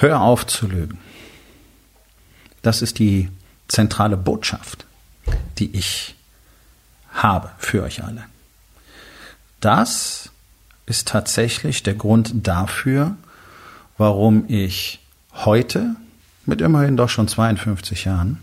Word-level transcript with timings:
Hör 0.00 0.22
auf 0.22 0.46
zu 0.46 0.66
lügen. 0.66 0.96
Das 2.62 2.80
ist 2.80 2.98
die 2.98 3.28
zentrale 3.68 4.16
Botschaft, 4.16 4.86
die 5.58 5.76
ich 5.76 6.14
habe 7.12 7.50
für 7.58 7.82
euch 7.82 8.02
alle. 8.02 8.24
Das 9.60 10.30
ist 10.86 11.06
tatsächlich 11.08 11.82
der 11.82 11.92
Grund 11.92 12.30
dafür, 12.34 13.14
warum 13.98 14.46
ich 14.48 15.00
heute 15.34 15.96
mit 16.46 16.62
immerhin 16.62 16.96
doch 16.96 17.10
schon 17.10 17.28
52 17.28 18.06
Jahren 18.06 18.40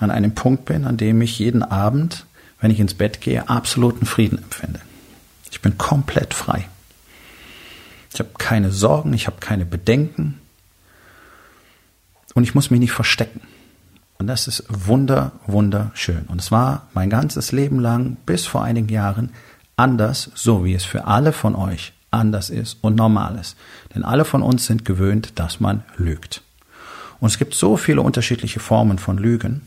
an 0.00 0.10
einem 0.10 0.34
Punkt 0.34 0.66
bin, 0.66 0.84
an 0.84 0.98
dem 0.98 1.22
ich 1.22 1.38
jeden 1.38 1.62
Abend, 1.62 2.26
wenn 2.60 2.70
ich 2.70 2.78
ins 2.78 2.92
Bett 2.92 3.22
gehe, 3.22 3.48
absoluten 3.48 4.04
Frieden 4.04 4.36
empfinde. 4.36 4.80
Ich 5.50 5.62
bin 5.62 5.78
komplett 5.78 6.34
frei. 6.34 6.68
Ich 8.12 8.18
habe 8.18 8.30
keine 8.38 8.70
Sorgen, 8.70 9.12
ich 9.12 9.26
habe 9.26 9.38
keine 9.40 9.64
Bedenken 9.64 10.40
und 12.34 12.42
ich 12.42 12.54
muss 12.54 12.70
mich 12.70 12.80
nicht 12.80 12.92
verstecken. 12.92 13.40
Und 14.18 14.26
das 14.26 14.48
ist 14.48 14.64
wunder, 14.68 15.32
wunderschön. 15.46 16.24
Und 16.26 16.40
es 16.40 16.52
war 16.52 16.88
mein 16.92 17.08
ganzes 17.08 17.52
Leben 17.52 17.80
lang 17.80 18.16
bis 18.26 18.46
vor 18.46 18.62
einigen 18.62 18.88
Jahren 18.88 19.30
anders, 19.76 20.30
so 20.34 20.64
wie 20.64 20.74
es 20.74 20.84
für 20.84 21.06
alle 21.06 21.32
von 21.32 21.54
euch 21.54 21.94
anders 22.10 22.50
ist 22.50 22.78
und 22.82 22.96
normal 22.96 23.38
ist. 23.38 23.56
Denn 23.94 24.04
alle 24.04 24.24
von 24.24 24.42
uns 24.42 24.66
sind 24.66 24.84
gewöhnt, 24.84 25.38
dass 25.38 25.60
man 25.60 25.84
lügt. 25.96 26.42
Und 27.20 27.28
es 27.28 27.38
gibt 27.38 27.54
so 27.54 27.76
viele 27.76 28.02
unterschiedliche 28.02 28.60
Formen 28.60 28.98
von 28.98 29.18
Lügen. 29.18 29.62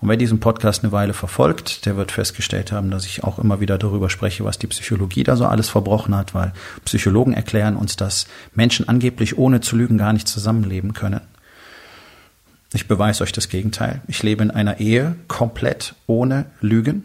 Und 0.00 0.08
wer 0.08 0.16
diesen 0.16 0.40
Podcast 0.40 0.82
eine 0.82 0.92
Weile 0.92 1.14
verfolgt, 1.14 1.86
der 1.86 1.96
wird 1.96 2.12
festgestellt 2.12 2.72
haben, 2.72 2.90
dass 2.90 3.06
ich 3.06 3.24
auch 3.24 3.38
immer 3.38 3.60
wieder 3.60 3.78
darüber 3.78 4.10
spreche, 4.10 4.44
was 4.44 4.58
die 4.58 4.66
Psychologie 4.66 5.24
da 5.24 5.36
so 5.36 5.46
alles 5.46 5.68
verbrochen 5.68 6.14
hat, 6.14 6.34
weil 6.34 6.52
Psychologen 6.84 7.32
erklären 7.32 7.76
uns, 7.76 7.96
dass 7.96 8.26
Menschen 8.54 8.88
angeblich 8.88 9.38
ohne 9.38 9.60
zu 9.60 9.76
lügen 9.76 9.98
gar 9.98 10.12
nicht 10.12 10.28
zusammenleben 10.28 10.92
können. 10.92 11.20
Ich 12.74 12.88
beweise 12.88 13.22
euch 13.22 13.32
das 13.32 13.48
Gegenteil. 13.48 14.02
Ich 14.08 14.22
lebe 14.24 14.42
in 14.42 14.50
einer 14.50 14.80
Ehe 14.80 15.14
komplett 15.28 15.94
ohne 16.08 16.46
Lügen. 16.60 17.04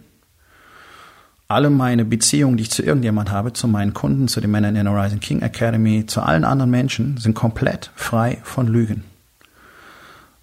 Alle 1.47 1.69
meine 1.69 2.05
Beziehungen, 2.05 2.57
die 2.57 2.63
ich 2.63 2.71
zu 2.71 2.83
irgendjemand 2.83 3.31
habe, 3.31 3.53
zu 3.53 3.67
meinen 3.67 3.93
Kunden, 3.93 4.27
zu 4.27 4.41
den 4.41 4.51
Männern 4.51 4.75
in 4.75 4.85
der 4.85 4.95
Rising 4.95 5.19
King 5.19 5.41
Academy, 5.41 6.05
zu 6.05 6.21
allen 6.21 6.43
anderen 6.43 6.71
Menschen, 6.71 7.17
sind 7.17 7.35
komplett 7.35 7.91
frei 7.95 8.39
von 8.43 8.67
Lügen. 8.67 9.03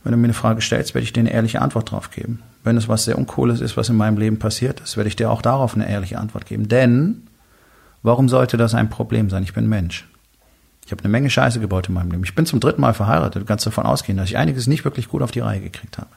Wenn 0.07 0.13
du 0.13 0.19
mir 0.19 0.27
eine 0.27 0.35
Frage 0.35 0.61
stellst, 0.61 0.95
werde 0.95 1.03
ich 1.03 1.13
dir 1.13 1.19
eine 1.19 1.33
ehrliche 1.33 1.61
Antwort 1.61 1.91
drauf 1.91 2.13
geben. 2.13 2.41
Wenn 2.63 2.77
es 2.77 2.87
was 2.87 3.07
sehr 3.07 3.19
Uncooles 3.19 3.61
ist, 3.61 3.77
was 3.77 3.89
in 3.89 3.97
meinem 3.97 4.19
Leben 4.19 4.39
passiert 4.39 4.79
ist, 4.79 4.97
werde 4.97 5.09
ich 5.09 5.17
dir 5.17 5.33
auch 5.33 5.43
darauf 5.43 5.75
eine 5.75 5.91
ehrliche 5.91 6.17
Antwort 6.17 6.47
geben. 6.47 6.69
Denn, 6.69 7.27
warum 8.05 8.29
sollte 8.29 8.57
das 8.57 8.73
ein 8.73 8.89
Problem 8.89 9.31
sein? 9.31 9.43
Ich 9.43 9.53
bin 9.53 9.69
Mensch. 9.69 10.07
Ich 10.85 10.93
habe 10.93 11.03
eine 11.03 11.11
Menge 11.11 11.29
Scheiße 11.29 11.59
gebaut 11.59 11.89
in 11.89 11.95
meinem 11.95 12.13
Leben. 12.13 12.23
Ich 12.23 12.37
bin 12.37 12.47
zum 12.47 12.61
dritten 12.61 12.83
Mal 12.83 12.95
verheiratet. 12.95 13.43
Du 13.43 13.47
kannst 13.47 13.67
davon 13.67 13.85
ausgehen, 13.85 14.17
dass 14.17 14.29
ich 14.29 14.37
einiges 14.37 14.69
nicht 14.69 14.85
wirklich 14.85 15.09
gut 15.09 15.23
auf 15.23 15.33
die 15.33 15.41
Reihe 15.41 15.61
gekriegt 15.61 15.99
habe. 15.99 16.11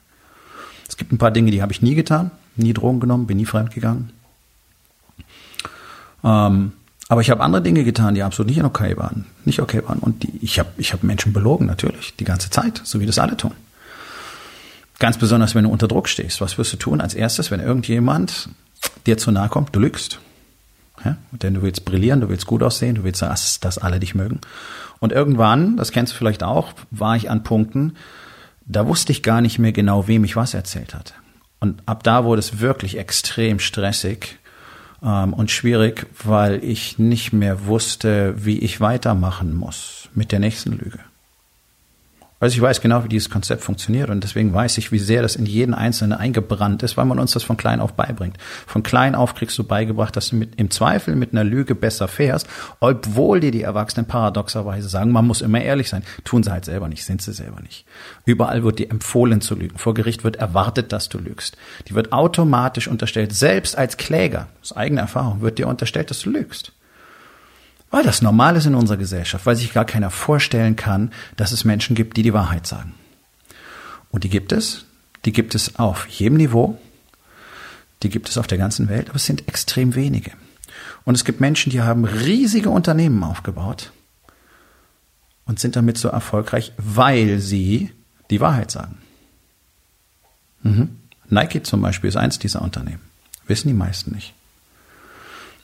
Es 0.87 0.95
gibt 0.95 1.11
ein 1.11 1.17
paar 1.17 1.31
Dinge, 1.31 1.49
die 1.49 1.63
habe 1.63 1.71
ich 1.71 1.81
nie 1.81 1.95
getan, 1.95 2.29
nie 2.57 2.73
Drogen 2.73 2.99
genommen, 2.99 3.25
bin 3.25 3.37
nie 3.37 3.45
fremdgegangen. 3.45 4.11
Ähm, 6.23 6.73
aber 7.07 7.21
ich 7.21 7.31
habe 7.31 7.41
andere 7.41 7.63
Dinge 7.63 7.83
getan, 7.83 8.13
die 8.13 8.21
absolut 8.21 8.51
nicht 8.51 8.63
okay 8.63 8.95
waren, 8.97 9.25
nicht 9.45 9.59
okay 9.59 9.81
waren. 9.83 9.97
Und 9.97 10.21
die, 10.21 10.37
ich 10.43 10.59
habe 10.59 10.69
ich 10.77 10.93
hab 10.93 11.01
Menschen 11.01 11.33
belogen 11.33 11.65
natürlich 11.65 12.15
die 12.17 12.25
ganze 12.25 12.51
Zeit, 12.51 12.81
so 12.83 12.99
wie 12.99 13.07
das 13.07 13.17
alle 13.17 13.35
tun. 13.35 13.53
Ganz 14.99 15.17
besonders, 15.17 15.55
wenn 15.55 15.63
du 15.63 15.69
unter 15.69 15.87
Druck 15.87 16.09
stehst. 16.09 16.41
Was 16.41 16.57
wirst 16.57 16.73
du 16.73 16.77
tun 16.77 17.01
als 17.01 17.13
erstes, 17.13 17.51
wenn 17.51 17.61
irgendjemand 17.61 18.49
dir 19.05 19.17
zu 19.17 19.31
nahe 19.31 19.49
kommt? 19.49 19.73
Du 19.73 19.79
lügst. 19.79 20.19
Ja? 21.03 21.17
Denn 21.31 21.53
du 21.53 21.61
willst 21.61 21.85
brillieren, 21.85 22.21
du 22.21 22.29
willst 22.29 22.45
gut 22.45 22.61
aussehen, 22.61 22.95
du 22.95 23.03
willst, 23.03 23.21
dass, 23.21 23.59
dass 23.61 23.77
alle 23.77 23.99
dich 23.99 24.13
mögen. 24.13 24.41
Und 24.99 25.13
irgendwann, 25.13 25.77
das 25.77 25.91
kennst 25.91 26.13
du 26.13 26.17
vielleicht 26.17 26.43
auch, 26.43 26.73
war 26.91 27.15
ich 27.15 27.29
an 27.29 27.43
Punkten, 27.43 27.95
da 28.65 28.85
wusste 28.87 29.13
ich 29.13 29.23
gar 29.23 29.41
nicht 29.41 29.57
mehr 29.57 29.71
genau, 29.71 30.07
wem 30.07 30.25
ich 30.25 30.35
was 30.35 30.53
erzählt 30.53 30.93
hatte. 30.93 31.13
Und 31.59 31.81
ab 31.85 32.03
da 32.03 32.25
wurde 32.25 32.39
es 32.39 32.59
wirklich 32.59 32.97
extrem 32.97 33.59
stressig 33.59 34.37
ähm, 35.01 35.33
und 35.33 35.49
schwierig, 35.49 36.07
weil 36.23 36.63
ich 36.63 36.99
nicht 36.99 37.33
mehr 37.33 37.65
wusste, 37.65 38.35
wie 38.37 38.59
ich 38.59 38.81
weitermachen 38.81 39.55
muss 39.55 40.09
mit 40.13 40.31
der 40.31 40.39
nächsten 40.39 40.73
Lüge. 40.77 40.99
Also 42.39 42.55
ich 42.55 42.61
weiß 42.61 42.79
genau, 42.79 43.03
wie 43.03 43.09
dieses 43.09 43.29
Konzept 43.29 43.63
funktioniert 43.63 44.09
und 44.09 44.23
deswegen 44.23 44.53
weiß 44.53 44.77
ich, 44.77 44.93
wie 44.93 44.99
sehr 44.99 45.21
das 45.21 45.35
in 45.35 45.45
jeden 45.45 45.73
Einzelnen 45.73 46.17
eingebrannt 46.17 46.83
ist, 46.83 46.95
weil 46.95 47.03
man 47.03 47.19
uns 47.19 47.33
das 47.33 47.43
von 47.43 47.57
klein 47.57 47.81
auf 47.81 47.93
beibringt. 47.93 48.37
Von 48.65 48.81
klein 48.81 49.13
auf 49.13 49.35
kriegst 49.35 49.57
du 49.57 49.65
beigebracht, 49.65 50.15
dass 50.15 50.29
du 50.29 50.37
mit, 50.37 50.55
im 50.55 50.71
Zweifel 50.71 51.17
mit 51.17 51.33
einer 51.33 51.43
Lüge 51.43 51.75
besser 51.75 52.07
fährst, 52.07 52.47
obwohl 52.79 53.41
dir 53.41 53.51
die 53.51 53.63
Erwachsenen 53.63 54.05
paradoxerweise 54.05 54.87
sagen, 54.87 55.11
man 55.11 55.27
muss 55.27 55.41
immer 55.41 55.61
ehrlich 55.61 55.89
sein. 55.89 56.03
Tun 56.23 56.43
sie 56.43 56.51
halt 56.51 56.63
selber 56.63 56.87
nicht, 56.87 57.03
sind 57.03 57.21
sie 57.21 57.33
selber 57.33 57.59
nicht. 57.61 57.85
Überall 58.25 58.63
wird 58.63 58.79
dir 58.79 58.89
empfohlen 58.89 59.41
zu 59.41 59.55
lügen. 59.55 59.77
Vor 59.77 59.93
Gericht 59.93 60.23
wird 60.23 60.37
erwartet, 60.37 60.93
dass 60.93 61.09
du 61.09 61.17
lügst. 61.17 61.57
Die 61.89 61.95
wird 61.95 62.13
automatisch 62.13 62.87
unterstellt, 62.87 63.35
selbst 63.35 63.77
als 63.77 63.97
Kläger, 63.97 64.47
aus 64.61 64.71
eigener 64.71 65.01
Erfahrung, 65.01 65.41
wird 65.41 65.57
dir 65.57 65.67
unterstellt, 65.67 66.09
dass 66.09 66.21
du 66.21 66.29
lügst. 66.29 66.71
Weil 67.91 68.03
das 68.03 68.21
normal 68.21 68.55
ist 68.55 68.65
in 68.65 68.75
unserer 68.75 68.97
Gesellschaft, 68.97 69.45
weil 69.45 69.55
sich 69.55 69.73
gar 69.73 69.85
keiner 69.85 70.11
vorstellen 70.11 70.75
kann, 70.75 71.11
dass 71.37 71.51
es 71.51 71.65
Menschen 71.65 71.95
gibt, 71.95 72.17
die 72.17 72.23
die 72.23 72.33
Wahrheit 72.33 72.67
sagen. 72.67 72.93
Und 74.11 74.23
die 74.23 74.29
gibt 74.29 74.51
es, 74.51 74.85
die 75.25 75.31
gibt 75.31 75.55
es 75.55 75.77
auf 75.77 76.07
jedem 76.07 76.37
Niveau, 76.37 76.79
die 78.03 78.09
gibt 78.09 78.29
es 78.29 78.37
auf 78.37 78.47
der 78.47 78.57
ganzen 78.57 78.89
Welt, 78.89 79.09
aber 79.09 79.17
es 79.17 79.25
sind 79.25 79.47
extrem 79.47 79.95
wenige. 79.95 80.31
Und 81.03 81.15
es 81.15 81.25
gibt 81.25 81.41
Menschen, 81.41 81.71
die 81.71 81.81
haben 81.81 82.05
riesige 82.05 82.69
Unternehmen 82.69 83.23
aufgebaut 83.23 83.91
und 85.45 85.59
sind 85.59 85.75
damit 85.75 85.97
so 85.97 86.09
erfolgreich, 86.09 86.73
weil 86.77 87.39
sie 87.39 87.91
die 88.29 88.39
Wahrheit 88.39 88.71
sagen. 88.71 88.97
Mhm. 90.61 90.97
Nike 91.27 91.63
zum 91.63 91.81
Beispiel 91.81 92.07
ist 92.07 92.15
eins 92.15 92.39
dieser 92.39 92.61
Unternehmen. 92.61 93.01
Wissen 93.47 93.67
die 93.67 93.73
meisten 93.73 94.13
nicht. 94.13 94.33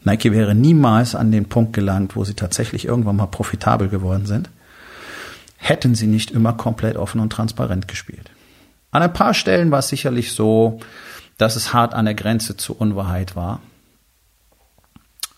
Nike 0.05 0.31
wäre 0.31 0.55
niemals 0.55 1.15
an 1.15 1.31
den 1.31 1.49
Punkt 1.49 1.73
gelangt, 1.73 2.15
wo 2.15 2.23
sie 2.23 2.35
tatsächlich 2.35 2.85
irgendwann 2.85 3.15
mal 3.15 3.25
profitabel 3.25 3.89
geworden 3.89 4.25
sind, 4.25 4.49
hätten 5.57 5.95
sie 5.95 6.07
nicht 6.07 6.31
immer 6.31 6.53
komplett 6.53 6.95
offen 6.95 7.19
und 7.19 7.31
transparent 7.31 7.87
gespielt. 7.87 8.29
An 8.91 9.01
ein 9.01 9.13
paar 9.13 9.33
Stellen 9.33 9.71
war 9.71 9.79
es 9.79 9.89
sicherlich 9.89 10.31
so, 10.31 10.79
dass 11.37 11.55
es 11.55 11.73
hart 11.73 11.93
an 11.93 12.05
der 12.05 12.13
Grenze 12.13 12.55
zur 12.55 12.79
Unwahrheit 12.79 13.35
war. 13.35 13.61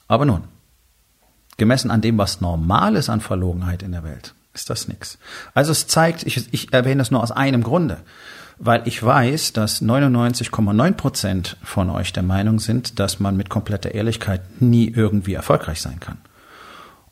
Aber 0.08 0.26
nun, 0.26 0.44
gemessen 1.56 1.90
an 1.90 2.02
dem, 2.02 2.18
was 2.18 2.42
normal 2.42 2.96
ist 2.98 3.10
an 3.10 3.22
Verlogenheit 3.22 3.84
in 3.84 3.94
der 3.94 4.04
Welt, 4.04 4.36
ist 4.54 4.70
das 4.70 4.88
nichts. 4.88 5.18
Also 5.54 5.72
es 5.72 5.88
zeigt, 5.88 6.24
ich, 6.24 6.54
ich 6.54 6.74
erwähne 6.74 7.00
das 7.00 7.10
nur 7.10 7.24
aus 7.24 7.32
einem 7.32 7.64
Grunde 7.64 8.00
weil 8.60 8.82
ich 8.86 9.04
weiß, 9.04 9.54
dass 9.54 9.82
99,9 9.82 10.92
Prozent 10.94 11.58
von 11.64 11.90
euch 11.90 12.14
der 12.14 12.24
Meinung 12.24 12.60
sind, 12.60 13.00
dass 13.00 13.20
man 13.20 13.38
mit 13.38 13.50
kompletter 13.50 13.94
Ehrlichkeit 13.94 14.62
nie 14.62 14.92
irgendwie 14.94 15.34
erfolgreich 15.34 15.82
sein 15.82 16.00
kann. 16.00 16.18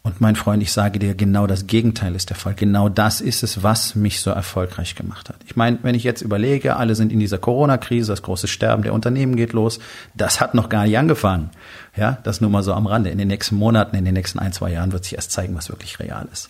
Und 0.06 0.22
mein 0.22 0.36
Freund, 0.36 0.62
ich 0.62 0.72
sage 0.72 1.00
dir, 1.00 1.16
genau 1.16 1.48
das 1.48 1.66
Gegenteil 1.66 2.14
ist 2.14 2.30
der 2.30 2.38
Fall. 2.38 2.54
Genau 2.54 2.90
das 2.90 3.22
ist 3.22 3.42
es, 3.42 3.64
was 3.64 3.96
mich 3.96 4.22
so 4.22 4.30
erfolgreich 4.30 4.94
gemacht 4.94 5.30
hat. 5.30 5.38
Ich 5.48 5.56
meine, 5.56 5.80
wenn 5.81 5.96
ich 5.96 6.04
jetzt 6.04 6.22
überlege, 6.22 6.75
alle 6.75 6.94
sind 6.94 7.12
in 7.12 7.20
dieser 7.20 7.40
Corona-Krise, 7.40 8.12
das 8.12 8.22
große 8.22 8.48
Sterben 8.48 8.84
der 8.84 8.94
Unternehmen 8.94 9.36
geht 9.36 9.52
los, 9.52 9.80
das 10.14 10.40
hat 10.40 10.54
noch 10.54 10.70
gar 10.70 10.84
nicht 10.84 10.96
angefangen. 10.96 11.50
Ja, 11.98 12.18
das 12.24 12.42
nur 12.42 12.50
mal 12.50 12.64
so 12.64 12.74
am 12.74 12.88
Rande. 12.88 13.10
In 13.10 13.18
den 13.18 13.30
nächsten 13.30 13.56
Monaten, 13.56 13.96
in 13.96 14.04
den 14.04 14.14
nächsten 14.14 14.40
ein, 14.40 14.52
zwei 14.52 14.72
Jahren 14.72 14.92
wird 14.92 15.06
sich 15.06 15.16
erst 15.16 15.32
zeigen, 15.32 15.56
was 15.56 15.70
wirklich 15.70 16.00
real 16.00 16.28
ist. 16.32 16.50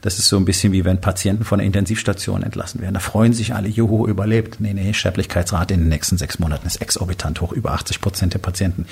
Das 0.00 0.18
ist 0.18 0.28
so 0.28 0.36
ein 0.36 0.44
bisschen 0.44 0.72
wie 0.72 0.84
wenn 0.84 1.00
Patienten 1.00 1.44
von 1.44 1.58
der 1.58 1.66
Intensivstation 1.66 2.42
entlassen 2.42 2.80
werden. 2.80 2.94
Da 2.94 3.00
freuen 3.00 3.32
sich 3.32 3.54
alle, 3.54 3.68
juhu, 3.68 4.06
überlebt. 4.06 4.60
Nee, 4.60 4.72
nee, 4.72 4.94
Sterblichkeitsrate 4.94 5.74
in 5.74 5.80
den 5.80 5.88
nächsten 5.88 6.16
sechs 6.16 6.38
Monaten 6.38 6.66
ist 6.66 6.80
exorbitant 6.80 7.40
hoch. 7.40 7.52
Über 7.52 7.72
80 7.72 8.00
Prozent 8.00 8.34
der 8.34 8.38
Patienten, 8.38 8.86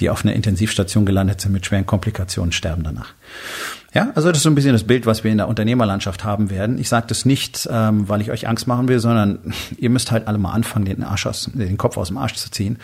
die 0.00 0.10
auf 0.10 0.24
einer 0.24 0.34
Intensivstation 0.34 1.06
gelandet 1.06 1.40
sind 1.40 1.52
mit 1.52 1.64
schweren 1.64 1.86
Komplikationen, 1.86 2.52
sterben 2.52 2.82
danach. 2.82 3.14
Ja, 3.94 4.10
also 4.14 4.28
das 4.28 4.38
ist 4.38 4.42
so 4.42 4.50
ein 4.50 4.54
bisschen 4.54 4.74
das 4.74 4.84
Bild, 4.84 5.06
was 5.06 5.24
wir 5.24 5.30
in 5.30 5.38
der 5.38 5.48
Unternehmerlandschaft 5.48 6.22
haben 6.22 6.50
werden. 6.50 6.78
Ich 6.78 6.90
sage 6.90 7.06
das 7.06 7.24
nicht, 7.24 7.66
ähm, 7.70 8.08
weil 8.08 8.20
ich 8.20 8.30
euch 8.30 8.46
Angst 8.46 8.66
machen 8.66 8.86
will, 8.88 9.00
sondern 9.00 9.54
ihr 9.78 9.90
müsst 9.90 10.10
halt 10.10 10.26
alle 10.28 10.38
mal 10.38 10.52
anfangen, 10.52 10.84
den, 10.84 11.02
Arsch 11.02 11.26
aus, 11.26 11.50
den 11.52 11.78
Kopf 11.78 11.96
aus 11.96 12.08
dem 12.08 12.18
Arsch 12.18 12.34
zu 12.34 12.50
ziehen 12.50 12.78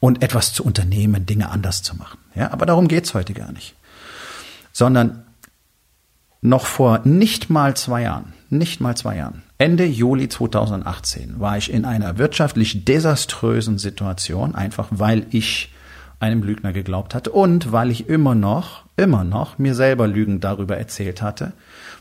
und 0.00 0.22
etwas 0.22 0.52
zu 0.52 0.64
unternehmen, 0.64 1.26
Dinge 1.26 1.50
anders 1.50 1.82
zu 1.82 1.94
machen. 1.96 2.18
Ja, 2.34 2.52
aber 2.52 2.64
darum 2.64 2.88
geht's 2.88 3.12
heute 3.12 3.34
gar 3.34 3.52
nicht. 3.52 3.74
Sondern 4.72 5.24
noch 6.40 6.66
vor 6.66 7.00
nicht 7.04 7.50
mal 7.50 7.76
zwei 7.76 8.02
Jahren, 8.02 8.32
nicht 8.48 8.80
mal 8.80 8.96
zwei 8.96 9.16
Jahren, 9.16 9.42
Ende 9.58 9.86
Juli 9.86 10.28
2018 10.28 11.40
war 11.40 11.56
ich 11.56 11.72
in 11.72 11.86
einer 11.86 12.18
wirtschaftlich 12.18 12.84
desaströsen 12.84 13.78
Situation, 13.78 14.54
einfach 14.54 14.88
weil 14.90 15.26
ich 15.30 15.72
einem 16.20 16.42
Lügner 16.42 16.74
geglaubt 16.74 17.14
hatte 17.14 17.30
und 17.30 17.72
weil 17.72 17.90
ich 17.90 18.08
immer 18.08 18.34
noch, 18.34 18.85
immer 18.96 19.24
noch 19.24 19.58
mir 19.58 19.74
selber 19.74 20.06
Lügen 20.06 20.40
darüber 20.40 20.76
erzählt 20.76 21.22
hatte, 21.22 21.52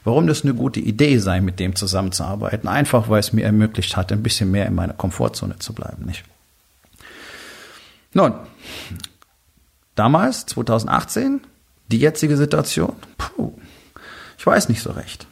warum 0.03 0.27
das 0.27 0.43
eine 0.43 0.53
gute 0.53 0.79
Idee 0.79 1.17
sei, 1.17 1.41
mit 1.41 1.59
dem 1.59 1.75
zusammenzuarbeiten, 1.75 2.69
einfach 2.69 3.09
weil 3.09 3.19
es 3.19 3.33
mir 3.33 3.43
ermöglicht 3.43 3.97
hatte, 3.97 4.13
ein 4.13 4.23
bisschen 4.23 4.51
mehr 4.51 4.65
in 4.65 4.75
meiner 4.75 4.93
Komfortzone 4.93 5.59
zu 5.59 5.73
bleiben, 5.73 6.05
nicht? 6.05 6.23
Nun, 8.13 8.33
damals, 9.95 10.45
2018, 10.45 11.41
die 11.91 11.99
jetzige 11.99 12.37
Situation, 12.37 12.93
puh, 13.17 13.53
ich 14.37 14.45
weiß 14.45 14.69
nicht 14.69 14.81
so 14.81 14.91
recht. 14.91 15.27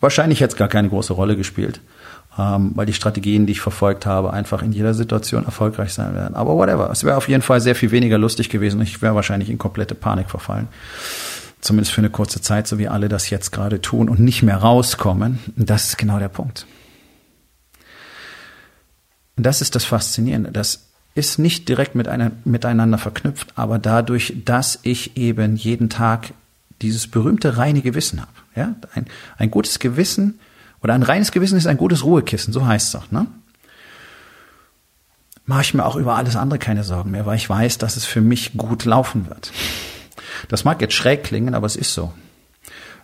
Wahrscheinlich 0.00 0.40
hätte 0.40 0.52
es 0.52 0.58
gar 0.58 0.68
keine 0.68 0.90
große 0.90 1.14
Rolle 1.14 1.36
gespielt, 1.36 1.80
ähm, 2.38 2.72
weil 2.74 2.86
die 2.86 2.92
Strategien, 2.92 3.46
die 3.46 3.52
ich 3.52 3.60
verfolgt 3.60 4.06
habe, 4.06 4.32
einfach 4.32 4.62
in 4.62 4.72
jeder 4.72 4.94
Situation 4.94 5.44
erfolgreich 5.44 5.94
sein 5.94 6.14
werden. 6.14 6.34
Aber 6.34 6.54
whatever. 6.56 6.90
Es 6.90 7.04
wäre 7.04 7.16
auf 7.16 7.28
jeden 7.28 7.42
Fall 7.42 7.60
sehr 7.60 7.74
viel 7.74 7.90
weniger 7.90 8.18
lustig 8.18 8.50
gewesen. 8.50 8.80
Ich 8.82 9.00
wäre 9.00 9.14
wahrscheinlich 9.14 9.48
in 9.48 9.58
komplette 9.58 9.94
Panik 9.94 10.28
verfallen. 10.28 10.68
Zumindest 11.60 11.92
für 11.92 12.00
eine 12.00 12.10
kurze 12.10 12.40
Zeit, 12.40 12.68
so 12.68 12.78
wie 12.78 12.88
alle 12.88 13.08
das 13.08 13.30
jetzt 13.30 13.52
gerade 13.52 13.80
tun 13.80 14.08
und 14.08 14.20
nicht 14.20 14.42
mehr 14.42 14.58
rauskommen. 14.58 15.38
Und 15.56 15.70
das 15.70 15.88
ist 15.88 15.98
genau 15.98 16.18
der 16.18 16.28
Punkt. 16.28 16.66
Und 19.36 19.44
das 19.44 19.62
ist 19.62 19.74
das 19.74 19.84
Faszinierende. 19.84 20.52
Das 20.52 20.86
ist 21.14 21.38
nicht 21.38 21.68
direkt 21.68 21.94
mit 21.94 22.08
einer, 22.08 22.32
miteinander 22.44 22.98
verknüpft, 22.98 23.54
aber 23.56 23.78
dadurch, 23.78 24.34
dass 24.44 24.78
ich 24.82 25.16
eben 25.16 25.56
jeden 25.56 25.88
Tag 25.88 26.34
dieses 26.82 27.06
berühmte 27.06 27.56
reine 27.56 27.80
Gewissen 27.80 28.20
habe. 28.20 28.32
Ja? 28.54 28.74
Ein, 28.94 29.06
ein 29.38 29.50
gutes 29.50 29.78
Gewissen 29.78 30.38
oder 30.86 30.94
ein 30.94 31.02
reines 31.02 31.32
Gewissen 31.32 31.58
ist 31.58 31.66
ein 31.66 31.78
gutes 31.78 32.04
Ruhekissen, 32.04 32.52
so 32.52 32.64
heißt 32.64 32.86
es 32.86 32.92
doch. 32.92 33.10
Ne? 33.10 33.26
Mache 35.44 35.62
ich 35.62 35.74
mir 35.74 35.84
auch 35.84 35.96
über 35.96 36.14
alles 36.14 36.36
andere 36.36 36.60
keine 36.60 36.84
Sorgen 36.84 37.10
mehr, 37.10 37.26
weil 37.26 37.34
ich 37.34 37.50
weiß, 37.50 37.78
dass 37.78 37.96
es 37.96 38.04
für 38.04 38.20
mich 38.20 38.56
gut 38.56 38.84
laufen 38.84 39.28
wird. 39.28 39.50
Das 40.48 40.62
mag 40.62 40.80
jetzt 40.80 40.94
schräg 40.94 41.24
klingen, 41.24 41.56
aber 41.56 41.66
es 41.66 41.74
ist 41.74 41.92
so. 41.92 42.14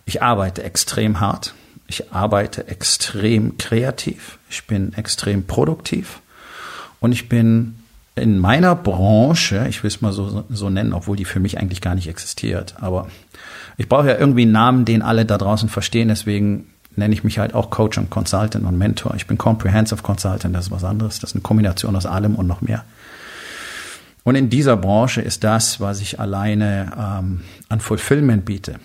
Ich 0.05 0.23
arbeite 0.23 0.63
extrem 0.63 1.19
hart. 1.19 1.55
Ich 1.87 2.13
arbeite 2.13 2.69
extrem 2.69 3.57
kreativ. 3.57 4.37
Ich 4.49 4.65
bin 4.65 4.93
extrem 4.93 5.45
produktiv. 5.45 6.21
Und 7.01 7.11
ich 7.11 7.27
bin 7.27 7.79
in 8.15 8.39
meiner 8.39 8.77
Branche, 8.77 9.65
ich 9.67 9.83
will 9.83 9.89
es 9.89 9.99
mal 9.99 10.13
so, 10.13 10.45
so 10.49 10.69
nennen, 10.69 10.93
obwohl 10.93 11.17
die 11.17 11.25
für 11.25 11.41
mich 11.41 11.57
eigentlich 11.57 11.81
gar 11.81 11.95
nicht 11.95 12.07
existiert, 12.07 12.75
aber 12.79 13.09
ich 13.75 13.89
brauche 13.89 14.07
ja 14.07 14.17
irgendwie 14.17 14.43
einen 14.43 14.53
Namen, 14.53 14.85
den 14.85 15.01
alle 15.01 15.25
da 15.25 15.37
draußen 15.37 15.67
verstehen, 15.67 16.07
deswegen 16.07 16.69
nenne 16.95 17.13
ich 17.13 17.23
mich 17.23 17.39
halt 17.39 17.53
auch 17.53 17.69
Coach 17.69 17.97
und 17.97 18.09
Consultant 18.09 18.65
und 18.65 18.77
Mentor. 18.77 19.15
Ich 19.15 19.27
bin 19.27 19.37
Comprehensive 19.37 20.01
Consultant, 20.01 20.55
das 20.55 20.65
ist 20.65 20.71
was 20.71 20.83
anderes, 20.83 21.19
das 21.19 21.31
ist 21.31 21.35
eine 21.35 21.41
Kombination 21.41 21.95
aus 21.95 22.05
allem 22.05 22.35
und 22.35 22.47
noch 22.47 22.61
mehr. 22.61 22.83
Und 24.23 24.35
in 24.35 24.49
dieser 24.49 24.77
Branche 24.77 25.21
ist 25.21 25.43
das, 25.43 25.79
was 25.79 25.99
ich 25.99 26.19
alleine 26.19 26.91
ähm, 26.97 27.41
an 27.69 27.79
Fulfillment 27.81 28.45
biete, 28.45 28.75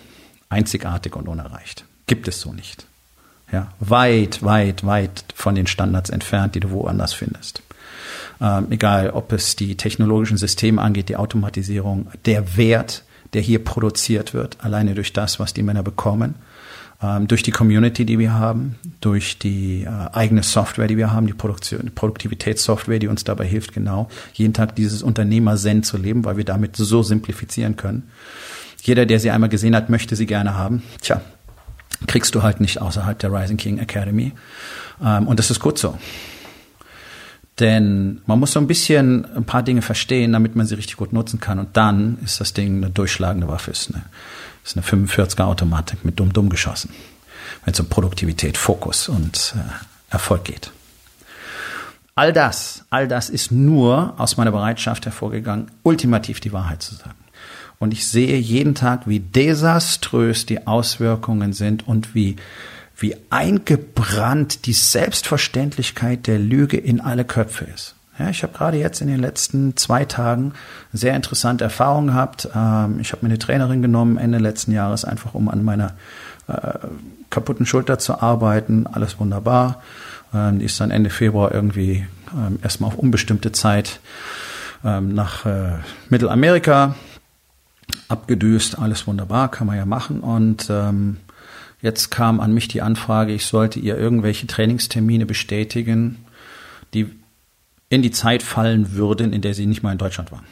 einzigartig 0.49 1.15
und 1.15 1.27
unerreicht. 1.27 1.85
Gibt 2.07 2.27
es 2.27 2.41
so 2.41 2.51
nicht. 2.51 2.85
Ja, 3.51 3.71
weit, 3.79 4.43
weit, 4.43 4.85
weit 4.85 5.25
von 5.33 5.55
den 5.55 5.65
Standards 5.65 6.09
entfernt, 6.09 6.55
die 6.55 6.59
du 6.59 6.69
woanders 6.69 7.13
findest. 7.13 7.63
Ähm, 8.41 8.67
egal, 8.69 9.09
ob 9.11 9.31
es 9.31 9.55
die 9.55 9.75
technologischen 9.75 10.37
Systeme 10.37 10.81
angeht, 10.81 11.09
die 11.09 11.15
Automatisierung, 11.15 12.07
der 12.25 12.57
Wert, 12.57 13.03
der 13.33 13.41
hier 13.41 13.63
produziert 13.63 14.33
wird, 14.33 14.57
alleine 14.63 14.93
durch 14.93 15.13
das, 15.13 15.39
was 15.39 15.53
die 15.53 15.63
Männer 15.63 15.83
bekommen, 15.83 16.35
durch 17.27 17.43
die 17.43 17.51
Community, 17.51 18.05
die 18.05 18.19
wir 18.19 18.33
haben, 18.33 18.75
durch 18.99 19.39
die 19.39 19.83
äh, 19.83 19.87
eigene 20.11 20.43
Software, 20.43 20.87
die 20.87 20.97
wir 20.97 21.13
haben, 21.13 21.27
die 21.27 21.33
Produktion, 21.33 21.91
Produktivitätssoftware, 21.95 22.99
die 22.99 23.07
uns 23.07 23.23
dabei 23.23 23.45
hilft, 23.45 23.73
genau 23.73 24.09
jeden 24.33 24.53
Tag 24.53 24.75
dieses 24.75 25.01
Unternehmer-Zen 25.01 25.83
zu 25.83 25.95
leben, 25.97 26.25
weil 26.25 26.35
wir 26.35 26.43
damit 26.43 26.75
so 26.75 27.01
simplifizieren 27.01 27.77
können. 27.77 28.09
Jeder, 28.81 29.05
der 29.05 29.19
sie 29.21 29.31
einmal 29.31 29.49
gesehen 29.49 29.77
hat, 29.77 29.89
möchte 29.89 30.17
sie 30.17 30.25
gerne 30.25 30.55
haben. 30.55 30.83
Tja, 31.01 31.21
kriegst 32.07 32.35
du 32.35 32.43
halt 32.43 32.59
nicht 32.59 32.81
außerhalb 32.81 33.17
der 33.17 33.31
Rising 33.31 33.57
King 33.57 33.77
Academy. 33.79 34.33
Ähm, 35.01 35.27
und 35.27 35.39
das 35.39 35.51
ist 35.51 35.61
gut 35.61 35.77
so. 35.77 35.97
Denn 37.59 38.21
man 38.25 38.39
muss 38.39 38.53
so 38.53 38.59
ein 38.59 38.67
bisschen 38.67 39.25
ein 39.35 39.43
paar 39.43 39.63
Dinge 39.63 39.81
verstehen, 39.81 40.33
damit 40.33 40.55
man 40.55 40.65
sie 40.65 40.75
richtig 40.75 40.97
gut 40.97 41.11
nutzen 41.11 41.39
kann. 41.39 41.59
Und 41.59 41.75
dann 41.75 42.17
ist 42.23 42.39
das 42.39 42.53
Ding 42.53 42.77
eine 42.77 42.89
durchschlagende 42.89 43.47
Waffe. 43.47 43.71
Ist 43.71 43.93
eine, 43.93 44.03
ist 44.69 44.93
eine 44.93 45.05
45er 45.05 45.43
Automatik 45.43 46.05
mit 46.05 46.19
dumm-dumm 46.19 46.49
geschossen. 46.49 46.91
Wenn 47.65 47.73
es 47.73 47.79
um 47.79 47.87
Produktivität, 47.87 48.57
Fokus 48.57 49.09
und 49.09 49.55
äh, 49.55 50.13
Erfolg 50.13 50.45
geht. 50.45 50.71
All 52.15 52.33
das, 52.33 52.83
all 52.89 53.07
das 53.07 53.29
ist 53.29 53.51
nur 53.51 54.13
aus 54.17 54.37
meiner 54.37 54.51
Bereitschaft 54.51 55.05
hervorgegangen, 55.05 55.71
ultimativ 55.83 56.39
die 56.39 56.51
Wahrheit 56.51 56.81
zu 56.81 56.95
sagen. 56.95 57.15
Und 57.79 57.93
ich 57.93 58.07
sehe 58.07 58.37
jeden 58.37 58.75
Tag, 58.75 59.07
wie 59.07 59.21
desaströs 59.21 60.45
die 60.45 60.67
Auswirkungen 60.67 61.53
sind 61.53 61.87
und 61.87 62.13
wie 62.13 62.35
wie 63.01 63.15
eingebrannt 63.29 64.65
die 64.65 64.73
Selbstverständlichkeit 64.73 66.27
der 66.27 66.37
Lüge 66.37 66.77
in 66.77 66.99
alle 66.99 67.25
Köpfe 67.25 67.65
ist. 67.65 67.95
Ja, 68.19 68.29
ich 68.29 68.43
habe 68.43 68.53
gerade 68.53 68.77
jetzt 68.77 68.99
in 69.01 69.07
den 69.07 69.19
letzten 69.19 69.77
zwei 69.77 70.03
Tagen 70.03 70.53
sehr 70.91 71.15
interessante 71.15 71.63
Erfahrungen 71.63 72.07
gehabt. 72.07 72.49
Ähm, 72.53 72.99
ich 72.99 73.13
habe 73.13 73.25
mir 73.25 73.29
eine 73.29 73.39
Trainerin 73.39 73.81
genommen 73.81 74.17
Ende 74.17 74.37
letzten 74.37 74.73
Jahres, 74.73 75.05
einfach 75.05 75.33
um 75.33 75.47
an 75.47 75.63
meiner 75.63 75.95
äh, 76.47 76.77
kaputten 77.29 77.65
Schulter 77.65 77.97
zu 77.97 78.21
arbeiten. 78.21 78.85
Alles 78.87 79.19
wunderbar. 79.19 79.81
Ähm, 80.33 80.59
die 80.59 80.65
ist 80.65 80.79
dann 80.81 80.91
Ende 80.91 81.09
Februar 81.09 81.53
irgendwie 81.53 82.05
ähm, 82.33 82.59
erstmal 82.61 82.89
auf 82.89 82.97
unbestimmte 82.97 83.53
Zeit 83.53 84.01
ähm, 84.83 85.13
nach 85.13 85.45
äh, 85.45 85.77
Mittelamerika 86.09 86.95
abgedüst. 88.09 88.77
Alles 88.77 89.07
wunderbar, 89.07 89.49
kann 89.49 89.65
man 89.65 89.77
ja 89.77 89.85
machen. 89.85 90.19
Und 90.19 90.67
ähm, 90.69 91.17
Jetzt 91.81 92.11
kam 92.11 92.41
an 92.41 92.53
mich 92.53 92.67
die 92.67 92.81
Anfrage, 92.81 93.31
ich 93.31 93.45
sollte 93.45 93.79
ihr 93.79 93.97
irgendwelche 93.97 94.47
Trainingstermine 94.47 95.25
bestätigen, 95.25 96.25
die 96.93 97.07
in 97.89 98.01
die 98.01 98.11
Zeit 98.11 98.43
fallen 98.43 98.93
würden, 98.93 99.33
in 99.33 99.41
der 99.41 99.53
sie 99.53 99.65
nicht 99.65 99.83
mal 99.83 99.91
in 99.91 99.97
Deutschland 99.97 100.31
war. 100.31 100.43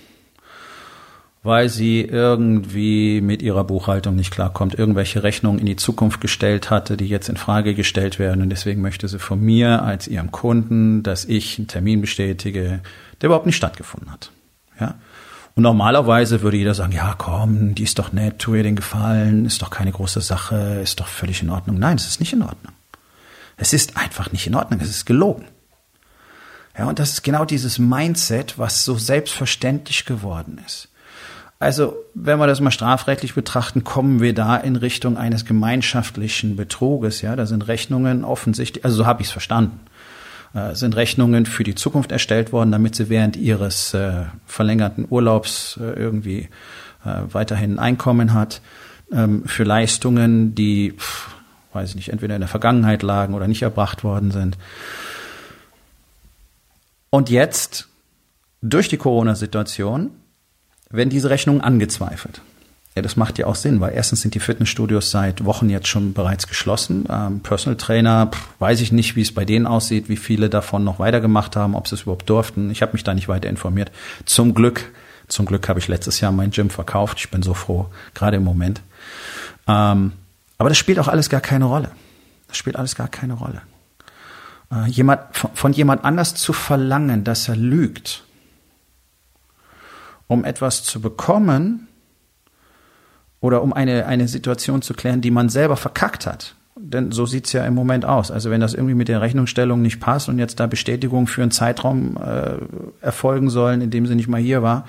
Weil 1.43 1.69
sie 1.69 2.01
irgendwie 2.01 3.21
mit 3.21 3.41
ihrer 3.41 3.63
Buchhaltung 3.63 4.15
nicht 4.15 4.31
klarkommt, 4.31 4.77
irgendwelche 4.77 5.23
Rechnungen 5.23 5.59
in 5.59 5.65
die 5.65 5.75
Zukunft 5.75 6.19
gestellt 6.19 6.69
hatte, 6.71 6.97
die 6.97 7.07
jetzt 7.07 7.29
in 7.29 7.37
Frage 7.37 7.73
gestellt 7.73 8.19
werden. 8.19 8.41
Und 8.41 8.49
deswegen 8.49 8.81
möchte 8.81 9.07
sie 9.07 9.19
von 9.19 9.39
mir 9.39 9.83
als 9.83 10.07
ihrem 10.07 10.31
Kunden, 10.31 11.03
dass 11.03 11.25
ich 11.25 11.57
einen 11.57 11.67
Termin 11.67 12.01
bestätige, 12.01 12.81
der 13.21 13.27
überhaupt 13.27 13.45
nicht 13.45 13.55
stattgefunden 13.55 14.11
hat. 14.11 14.31
Ja. 14.79 14.95
Und 15.55 15.63
normalerweise 15.63 16.41
würde 16.41 16.57
jeder 16.57 16.73
sagen, 16.73 16.91
ja 16.91 17.15
komm, 17.17 17.73
die 17.75 17.83
ist 17.83 17.97
doch 17.97 18.11
nett, 18.11 18.39
tu 18.39 18.53
ihr 18.53 18.63
den 18.63 18.75
Gefallen, 18.75 19.45
ist 19.45 19.61
doch 19.61 19.69
keine 19.69 19.91
große 19.91 20.21
Sache, 20.21 20.81
ist 20.83 20.99
doch 20.99 21.07
völlig 21.07 21.41
in 21.41 21.49
Ordnung. 21.49 21.79
Nein, 21.79 21.95
es 21.95 22.07
ist 22.07 22.19
nicht 22.19 22.33
in 22.33 22.43
Ordnung. 22.43 22.73
Es 23.57 23.73
ist 23.73 23.97
einfach 23.97 24.31
nicht 24.31 24.45
in 24.45 24.53
Ordnung, 24.53 24.79
es 24.81 24.89
ist 24.89 25.05
gelogen. 25.05 25.45
Ja, 26.77 26.85
und 26.85 26.99
das 26.99 27.13
ist 27.13 27.23
genau 27.23 27.45
dieses 27.45 27.79
Mindset, 27.79 28.57
was 28.57 28.85
so 28.85 28.97
selbstverständlich 28.97 30.05
geworden 30.05 30.61
ist. 30.65 30.89
Also, 31.59 31.95
wenn 32.13 32.37
wir 32.37 32.45
das 32.45 32.59
mal 32.59 32.69
strafrechtlich 32.69 33.33
betrachten, 33.33 33.83
kommen 33.83 34.21
wir 34.21 34.35
da 34.35 34.57
in 34.57 34.75
Richtung 34.75 35.17
eines 35.17 35.43
gemeinschaftlichen 35.43 36.55
Betruges. 36.55 37.21
Ja, 37.21 37.35
da 37.35 37.47
sind 37.47 37.67
Rechnungen 37.67 38.23
offensichtlich, 38.23 38.85
also 38.85 38.97
so 38.97 39.05
habe 39.07 39.21
ich 39.21 39.27
es 39.27 39.31
verstanden 39.31 39.79
äh, 40.53 40.75
sind 40.75 40.95
Rechnungen 40.95 41.45
für 41.45 41.63
die 41.63 41.75
Zukunft 41.75 42.11
erstellt 42.11 42.51
worden, 42.51 42.71
damit 42.71 42.95
sie 42.95 43.09
während 43.09 43.35
ihres 43.35 43.93
äh, 43.93 44.23
verlängerten 44.45 45.05
Urlaubs 45.09 45.79
äh, 45.81 45.93
irgendwie 45.93 46.49
äh, 47.05 47.21
weiterhin 47.31 47.73
ein 47.73 47.79
Einkommen 47.79 48.33
hat 48.33 48.61
ähm, 49.11 49.43
für 49.45 49.63
Leistungen, 49.63 50.55
die, 50.55 50.93
pff, 50.93 51.35
weiß 51.73 51.89
ich 51.89 51.95
nicht, 51.95 52.09
entweder 52.09 52.35
in 52.35 52.41
der 52.41 52.47
Vergangenheit 52.47 53.03
lagen 53.03 53.33
oder 53.33 53.47
nicht 53.47 53.61
erbracht 53.61 54.03
worden 54.03 54.31
sind. 54.31 54.57
Und 57.09 57.29
jetzt, 57.29 57.87
durch 58.61 58.89
die 58.89 58.97
Corona-Situation, 58.97 60.11
werden 60.89 61.09
diese 61.09 61.29
Rechnungen 61.29 61.61
angezweifelt. 61.61 62.41
Ja, 62.95 63.03
das 63.03 63.15
macht 63.15 63.37
ja 63.37 63.45
auch 63.45 63.55
Sinn, 63.55 63.79
weil 63.79 63.93
erstens 63.93 64.21
sind 64.21 64.33
die 64.33 64.39
Fitnessstudios 64.39 65.11
seit 65.11 65.45
Wochen 65.45 65.69
jetzt 65.69 65.87
schon 65.87 66.13
bereits 66.13 66.47
geschlossen. 66.47 67.05
Ähm, 67.09 67.41
Personal 67.41 67.77
Trainer, 67.77 68.31
pff, 68.33 68.47
weiß 68.57 68.81
ich 68.81 68.91
nicht, 68.91 69.15
wie 69.15 69.21
es 69.21 69.31
bei 69.31 69.45
denen 69.45 69.67
aussieht, 69.67 70.09
wie 70.09 70.17
viele 70.17 70.49
davon 70.49 70.83
noch 70.83 70.97
weitergemacht 70.97 71.55
haben, 71.55 71.75
ob 71.75 71.87
sie 71.87 71.93
es 71.93 72.01
überhaupt 72.01 72.27
durften. 72.27 72.71
Ich 72.71 72.81
habe 72.81 72.93
mich 72.93 73.03
da 73.03 73.13
nicht 73.13 73.27
weiter 73.27 73.49
informiert. 73.49 73.91
Zum 74.25 74.55
Glück, 74.55 74.91
zum 75.27 75.45
Glück 75.45 75.69
habe 75.69 75.79
ich 75.79 75.87
letztes 75.87 76.21
Jahr 76.21 76.31
mein 76.31 76.49
Gym 76.49 76.71
verkauft. 76.71 77.19
Ich 77.19 77.29
bin 77.29 77.43
so 77.43 77.53
froh, 77.53 77.85
gerade 78.15 78.37
im 78.37 78.43
Moment. 78.43 78.81
Ähm, 79.67 80.13
aber 80.57 80.69
das 80.69 80.79
spielt 80.79 80.97
auch 80.97 81.07
alles 81.07 81.29
gar 81.29 81.41
keine 81.41 81.65
Rolle. 81.65 81.91
Das 82.47 82.57
spielt 82.57 82.77
alles 82.77 82.95
gar 82.95 83.09
keine 83.09 83.33
Rolle. 83.33 83.61
Äh, 84.71 84.89
jemand, 84.89 85.21
von, 85.31 85.51
von 85.53 85.73
jemand 85.73 86.03
anders 86.03 86.35
zu 86.35 86.53
verlangen, 86.53 87.23
dass 87.23 87.47
er 87.47 87.55
lügt, 87.55 88.23
um 90.27 90.43
etwas 90.43 90.83
zu 90.83 91.01
bekommen, 91.01 91.87
oder 93.39 93.61
um 93.61 93.73
eine, 93.73 94.05
eine 94.05 94.27
Situation 94.27 94.81
zu 94.81 94.93
klären, 94.93 95.21
die 95.21 95.31
man 95.31 95.49
selber 95.49 95.77
verkackt 95.77 96.25
hat. 96.25 96.55
Denn 96.75 97.11
so 97.11 97.25
sieht's 97.25 97.53
ja 97.53 97.65
im 97.65 97.73
Moment 97.73 98.05
aus. 98.05 98.29
Also 98.29 98.51
wenn 98.51 98.61
das 98.61 98.73
irgendwie 98.73 98.93
mit 98.93 99.07
der 99.07 99.21
Rechnungsstellung 99.21 99.81
nicht 99.81 99.99
passt 99.99 100.29
und 100.29 100.37
jetzt 100.37 100.59
da 100.59 100.67
Bestätigungen 100.67 101.27
für 101.27 101.41
einen 101.41 101.51
Zeitraum 101.51 102.17
äh, 102.17 102.57
erfolgen 103.01 103.49
sollen, 103.49 103.81
in 103.81 103.89
dem 103.89 104.05
sie 104.05 104.15
nicht 104.15 104.27
mal 104.27 104.41
hier 104.41 104.61
war, 104.61 104.87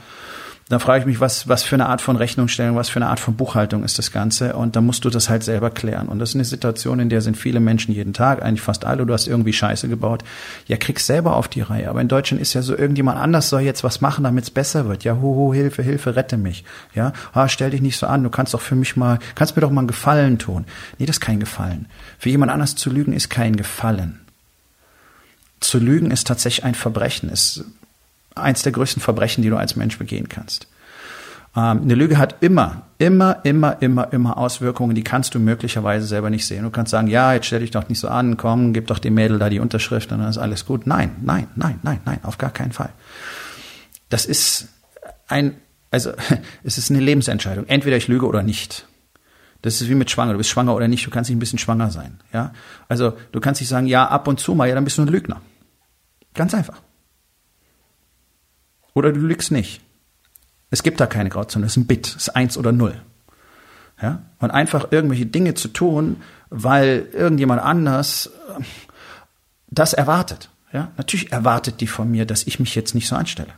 dann 0.68 0.80
frage 0.80 1.00
ich 1.00 1.06
mich, 1.06 1.20
was, 1.20 1.48
was 1.48 1.62
für 1.62 1.76
eine 1.76 1.86
Art 1.86 2.02
von 2.02 2.16
Rechnungsstellung, 2.16 2.76
was 2.76 2.90
für 2.90 2.96
eine 2.96 3.08
Art 3.08 3.20
von 3.20 3.36
Buchhaltung 3.36 3.84
ist 3.84 3.96
das 3.98 4.12
Ganze? 4.12 4.54
Und 4.54 4.76
da 4.76 4.82
musst 4.82 5.02
du 5.04 5.10
das 5.10 5.30
halt 5.30 5.42
selber 5.42 5.70
klären. 5.70 6.08
Und 6.08 6.18
das 6.18 6.30
ist 6.30 6.34
eine 6.34 6.44
Situation, 6.44 7.00
in 7.00 7.08
der 7.08 7.22
sind 7.22 7.38
viele 7.38 7.58
Menschen 7.58 7.94
jeden 7.94 8.12
Tag, 8.12 8.42
eigentlich 8.42 8.60
fast 8.60 8.84
alle, 8.84 9.06
du 9.06 9.14
hast 9.14 9.28
irgendwie 9.28 9.54
Scheiße 9.54 9.88
gebaut. 9.88 10.24
Ja, 10.66 10.76
kriegst 10.76 11.06
selber 11.06 11.36
auf 11.36 11.48
die 11.48 11.62
Reihe. 11.62 11.88
Aber 11.88 12.02
in 12.02 12.08
Deutschland 12.08 12.42
ist 12.42 12.52
ja 12.52 12.60
so, 12.60 12.76
irgendjemand 12.76 13.18
anders 13.18 13.48
soll 13.48 13.62
jetzt 13.62 13.82
was 13.82 14.02
machen, 14.02 14.24
damit 14.24 14.44
es 14.44 14.50
besser 14.50 14.86
wird. 14.86 15.04
Ja, 15.04 15.16
hoho, 15.16 15.54
Hilfe, 15.54 15.82
Hilfe, 15.82 16.16
rette 16.16 16.36
mich. 16.36 16.64
Ja, 16.94 17.14
ah, 17.32 17.48
stell 17.48 17.70
dich 17.70 17.80
nicht 17.80 17.96
so 17.96 18.06
an, 18.06 18.22
du 18.22 18.28
kannst 18.28 18.52
doch 18.52 18.60
für 18.60 18.74
mich 18.74 18.94
mal, 18.94 19.20
kannst 19.36 19.56
mir 19.56 19.62
doch 19.62 19.70
mal 19.70 19.80
einen 19.80 19.88
Gefallen 19.88 20.38
tun. 20.38 20.66
Nee, 20.98 21.06
das 21.06 21.16
ist 21.16 21.20
kein 21.20 21.40
Gefallen. 21.40 21.86
Für 22.18 22.28
jemand 22.28 22.52
anders 22.52 22.74
zu 22.74 22.90
lügen 22.90 23.14
ist 23.14 23.30
kein 23.30 23.56
Gefallen. 23.56 24.20
Zu 25.60 25.78
lügen 25.78 26.10
ist 26.10 26.26
tatsächlich 26.26 26.64
ein 26.64 26.74
Verbrechen, 26.74 27.30
ist 27.30 27.64
eins 28.38 28.62
der 28.62 28.72
größten 28.72 29.02
Verbrechen, 29.02 29.42
die 29.42 29.50
du 29.50 29.56
als 29.56 29.76
Mensch 29.76 29.98
begehen 29.98 30.28
kannst. 30.28 30.68
Ähm, 31.56 31.82
eine 31.82 31.94
Lüge 31.94 32.18
hat 32.18 32.36
immer, 32.40 32.82
immer, 32.98 33.40
immer, 33.44 33.80
immer, 33.80 34.12
immer 34.12 34.38
Auswirkungen, 34.38 34.94
die 34.94 35.02
kannst 35.02 35.34
du 35.34 35.38
möglicherweise 35.38 36.06
selber 36.06 36.30
nicht 36.30 36.46
sehen. 36.46 36.64
Du 36.64 36.70
kannst 36.70 36.90
sagen, 36.90 37.08
ja, 37.08 37.32
jetzt 37.32 37.46
stell 37.46 37.60
dich 37.60 37.70
doch 37.70 37.88
nicht 37.88 37.98
so 37.98 38.08
an, 38.08 38.36
komm, 38.36 38.72
gib 38.72 38.86
doch 38.86 38.98
dem 38.98 39.14
Mädel 39.14 39.38
da 39.38 39.48
die 39.48 39.60
Unterschrift 39.60 40.12
und 40.12 40.18
dann 40.18 40.28
ist 40.28 40.38
alles 40.38 40.66
gut. 40.66 40.86
Nein, 40.86 41.16
nein, 41.22 41.48
nein, 41.56 41.80
nein, 41.82 42.00
nein, 42.04 42.18
auf 42.22 42.38
gar 42.38 42.50
keinen 42.50 42.72
Fall. 42.72 42.90
Das 44.08 44.26
ist 44.26 44.68
ein, 45.26 45.54
also 45.90 46.12
es 46.64 46.78
ist 46.78 46.90
eine 46.90 47.00
Lebensentscheidung. 47.00 47.66
Entweder 47.66 47.96
ich 47.96 48.08
lüge 48.08 48.26
oder 48.26 48.42
nicht. 48.42 48.86
Das 49.62 49.80
ist 49.80 49.88
wie 49.88 49.94
mit 49.94 50.10
schwanger. 50.10 50.32
Du 50.32 50.38
bist 50.38 50.50
schwanger 50.50 50.74
oder 50.74 50.86
nicht. 50.86 51.04
Du 51.04 51.10
kannst 51.10 51.28
nicht 51.30 51.36
ein 51.36 51.40
bisschen 51.40 51.58
schwanger 51.58 51.90
sein. 51.90 52.20
Ja, 52.32 52.52
also 52.88 53.14
du 53.32 53.40
kannst 53.40 53.60
nicht 53.60 53.68
sagen, 53.68 53.86
ja, 53.86 54.06
ab 54.06 54.28
und 54.28 54.38
zu 54.38 54.54
mal, 54.54 54.68
ja, 54.68 54.74
dann 54.74 54.84
bist 54.84 54.98
du 54.98 55.02
ein 55.02 55.08
Lügner. 55.08 55.40
Ganz 56.34 56.54
einfach. 56.54 56.80
Oder 58.98 59.12
du 59.12 59.20
lügst 59.20 59.52
nicht. 59.52 59.80
Es 60.70 60.82
gibt 60.82 60.98
da 60.98 61.06
keine 61.06 61.28
Grauzone, 61.28 61.64
es 61.66 61.74
ist 61.74 61.76
ein 61.76 61.86
Bit, 61.86 62.08
es 62.08 62.16
ist 62.16 62.30
eins 62.30 62.58
oder 62.58 62.72
null. 62.72 63.00
Ja? 64.02 64.22
Und 64.40 64.50
einfach 64.50 64.90
irgendwelche 64.90 65.24
Dinge 65.24 65.54
zu 65.54 65.68
tun, 65.68 66.16
weil 66.50 67.06
irgendjemand 67.12 67.62
anders 67.62 68.28
äh, 68.58 68.62
das 69.68 69.92
erwartet. 69.92 70.50
Ja? 70.72 70.90
Natürlich 70.96 71.30
erwartet 71.30 71.80
die 71.80 71.86
von 71.86 72.10
mir, 72.10 72.26
dass 72.26 72.42
ich 72.48 72.58
mich 72.58 72.74
jetzt 72.74 72.96
nicht 72.96 73.06
so 73.06 73.14
anstelle. 73.14 73.52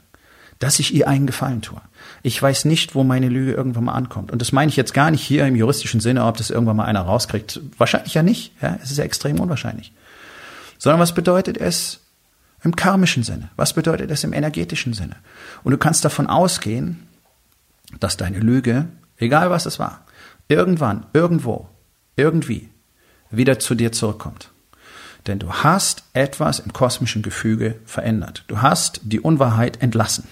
Dass 0.59 0.78
ich 0.78 0.94
ihr 0.94 1.09
einen 1.09 1.26
Gefallen 1.26 1.62
tue. 1.62 1.80
Ich 2.23 2.40
weiß 2.40 2.66
nicht, 2.66 2.94
wo 2.94 3.02
meine 3.02 3.30
Lüge 3.30 3.52
irgendwann 3.52 3.85
mal 3.85 3.94
ankommt. 3.94 4.30
Und 4.30 4.42
das 4.42 4.52
meine 4.52 4.68
ich 4.68 4.76
jetzt 4.76 4.92
gar 4.92 5.11
nicht 5.11 5.23
hier 5.23 5.47
im 5.47 5.56
juristischen 5.56 6.00
Sinne, 6.00 6.26
ob 6.26 6.37
das 6.37 6.50
irgendwann 6.50 6.76
mal 6.76 6.85
einer 6.85 7.00
rauskriegt. 7.00 7.62
Wahrscheinlich 7.78 8.12
ja 8.12 8.23
nicht. 8.23 8.52
Ja? 8.61 8.78
Es 8.82 8.90
ist 8.90 8.99
ja 8.99 9.04
extrem 9.04 9.40
unwahrscheinlich. 9.40 9.94
Sondern 10.76 11.00
was 11.00 11.14
bedeutet 11.14 11.56
es, 11.56 12.00
im 12.62 12.76
karmischen 12.76 13.23
Sinne. 13.23 13.50
Was 13.57 13.73
bedeutet 13.73 14.11
das 14.11 14.25
im 14.25 14.33
energetischen 14.33 14.93
Sinne? 14.93 15.17
Und 15.62 15.73
du 15.73 15.79
kannst 15.79 16.05
davon 16.05 16.26
ausgehen, 16.26 17.09
dass 17.99 18.17
deine 18.17 18.38
Lüge, 18.38 18.88
egal 19.17 19.50
was 19.50 19.67
es 19.67 19.79
war, 19.79 20.05
irgendwann, 20.49 21.07
irgendwo, 21.12 21.69
irgendwie 22.17 22.71
wieder 23.31 23.59
zu 23.59 23.75
dir 23.75 23.93
zurückkommt. 23.93 24.50
Denn 25.26 25.38
du 25.38 25.52
hast 25.52 26.05
etwas 26.12 26.61
im 26.61 26.73
kosmischen 26.73 27.23
Gefüge 27.23 27.79
verändert. 27.85 28.45
Du 28.49 28.62
hast 28.62 29.00
die 29.05 29.21
Unwahrheit 29.21 29.83
entlassen. 29.83 30.25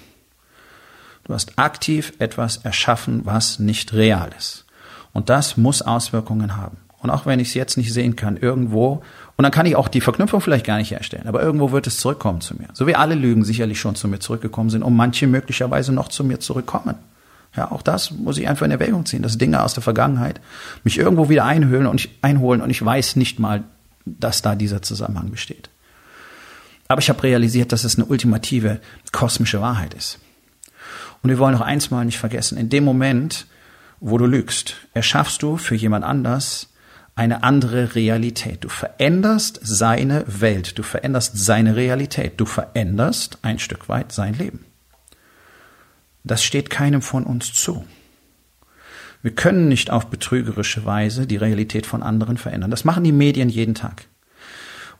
Du 1.25 1.35
hast 1.35 1.59
aktiv 1.59 2.15
etwas 2.19 2.59
erschaffen, 2.59 3.27
was 3.27 3.59
nicht 3.59 3.93
real 3.93 4.31
ist. 4.37 4.65
Und 5.13 5.29
das 5.29 5.57
muss 5.57 5.83
Auswirkungen 5.83 6.57
haben. 6.57 6.79
Und 7.01 7.11
auch 7.11 7.27
wenn 7.27 7.39
ich 7.39 7.49
es 7.49 7.55
jetzt 7.55 7.77
nicht 7.77 7.93
sehen 7.93 8.17
kann, 8.17 8.37
irgendwo, 8.37 9.03
und 9.39 9.45
dann 9.45 9.53
kann 9.53 9.67
ich 9.67 9.77
auch 9.77 9.87
die 9.87 10.01
Verknüpfung 10.01 10.41
vielleicht 10.41 10.67
gar 10.67 10.79
nicht 10.79 10.91
herstellen, 10.91 11.29
aber 11.29 11.41
irgendwo 11.41 11.71
wird 11.71 11.87
es 11.87 11.99
zurückkommen 11.99 12.41
zu 12.41 12.57
mir. 12.57 12.67
So 12.73 12.89
wie 12.89 12.97
alle 12.97 13.15
Lügen 13.15 13.45
sicherlich 13.45 13.79
schon 13.79 13.95
zu 13.95 14.09
mir 14.09 14.19
zurückgekommen 14.19 14.69
sind 14.69 14.83
und 14.83 14.97
manche 14.97 15.29
möglicherweise 15.29 15.93
noch 15.93 16.09
zu 16.09 16.25
mir 16.25 16.41
zurückkommen. 16.41 16.97
Ja, 17.57 17.71
auch 17.71 17.83
das 17.83 18.11
muss 18.11 18.37
ich 18.37 18.49
einfach 18.49 18.67
in 18.67 18.73
Erwägung 18.73 19.07
ziehen, 19.07 19.23
dass 19.23 19.39
Dinge 19.39 19.63
aus 19.63 19.75
der 19.75 19.83
Vergangenheit 19.85 20.41
mich 20.83 20.99
irgendwo 20.99 21.29
wieder 21.29 21.45
einhüllen 21.45 21.87
und 21.87 22.01
ich, 22.01 22.19
einholen 22.21 22.61
und 22.61 22.71
ich 22.71 22.85
weiß 22.85 23.15
nicht 23.15 23.39
mal, 23.39 23.63
dass 24.05 24.43
da 24.43 24.57
dieser 24.57 24.83
Zusammenhang 24.83 25.31
besteht. 25.31 25.71
Aber 26.89 27.01
ich 27.01 27.09
habe 27.09 27.23
realisiert, 27.23 27.71
dass 27.71 27.85
es 27.85 27.95
eine 27.95 28.07
ultimative 28.07 28.81
kosmische 29.13 29.61
Wahrheit 29.61 29.95
ist. 29.95 30.19
Und 31.23 31.31
wir 31.31 31.39
wollen 31.39 31.55
noch 31.55 31.61
eins 31.61 31.93
mal 31.93 32.05
nicht 32.05 32.19
vergessen. 32.19 32.59
In 32.59 32.71
dem 32.71 32.85
Moment, 32.85 33.47
wo 34.01 34.19
du 34.19 34.27
lügst, 34.27 34.75
erschaffst 34.95 35.45
du 35.45 35.59
für 35.59 35.77
jemand 35.77 36.05
anders 36.05 36.71
eine 37.19 37.43
andere 37.43 37.97
Realität. 37.97 38.63
Du 38.63 38.69
veränderst 38.69 39.59
seine 39.61 40.25
Welt, 40.29 40.79
du 40.79 40.85
veränderst 40.85 41.37
seine 41.37 41.75
Realität, 41.75 42.35
du 42.37 42.47
veränderst 42.47 43.39
ein 43.43 43.59
Stück 43.59 43.89
weit 43.89 44.13
sein 44.13 44.35
Leben. 44.35 44.65
Das 46.23 46.45
steht 46.45 46.71
keinem 46.71 47.03
von 47.03 47.25
uns 47.25 47.53
zu. 47.53 47.85
Wir 49.21 49.35
können 49.35 49.67
nicht 49.67 49.91
auf 49.91 50.07
betrügerische 50.07 50.85
Weise 50.85 51.27
die 51.27 51.37
Realität 51.37 51.87
von 51.87 52.05
anderen 52.05 52.37
verändern. 52.37 52.71
Das 52.71 52.85
machen 52.85 53.03
die 53.03 53.11
Medien 53.11 53.49
jeden 53.49 53.75
Tag. 53.75 54.07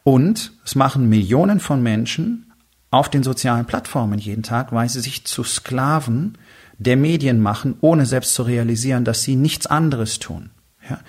Und 0.03 0.53
es 0.65 0.75
machen 0.75 1.09
Millionen 1.09 1.61
von 1.61 1.85
Menschen 1.85 2.53
auf 2.91 3.09
den 3.09 3.23
sozialen 3.23 3.67
Plattformen 3.67 4.19
jeden 4.19 4.43
Tag, 4.43 4.73
weil 4.73 4.89
sie 4.89 5.01
sich 5.01 5.25
zu 5.25 5.45
Sklaven 5.45 6.37
der 6.79 6.97
Medien 6.97 7.41
machen, 7.41 7.77
ohne 7.81 8.07
selbst 8.07 8.35
zu 8.35 8.43
realisieren, 8.43 9.05
dass 9.05 9.23
sie 9.23 9.37
nichts 9.37 9.69
anderes 9.69 10.19
tun. 10.19 10.51
Ja. 10.89 11.01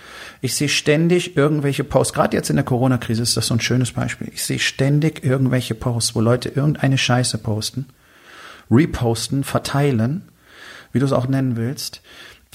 Ich 0.41 0.55
sehe 0.55 0.69
ständig 0.69 1.37
irgendwelche 1.37 1.83
Posts, 1.83 2.13
gerade 2.13 2.35
jetzt 2.35 2.49
in 2.49 2.55
der 2.55 2.65
Corona-Krise 2.65 3.23
ist 3.23 3.37
das 3.37 3.47
so 3.47 3.53
ein 3.53 3.61
schönes 3.61 3.91
Beispiel. 3.91 4.29
Ich 4.33 4.43
sehe 4.43 4.59
ständig 4.59 5.23
irgendwelche 5.23 5.75
Posts, 5.75 6.15
wo 6.15 6.21
Leute 6.21 6.49
irgendeine 6.49 6.97
Scheiße 6.97 7.37
posten, 7.37 7.85
reposten, 8.69 9.43
verteilen, 9.43 10.23
wie 10.91 10.99
du 10.99 11.05
es 11.05 11.13
auch 11.13 11.27
nennen 11.27 11.55
willst, 11.55 12.01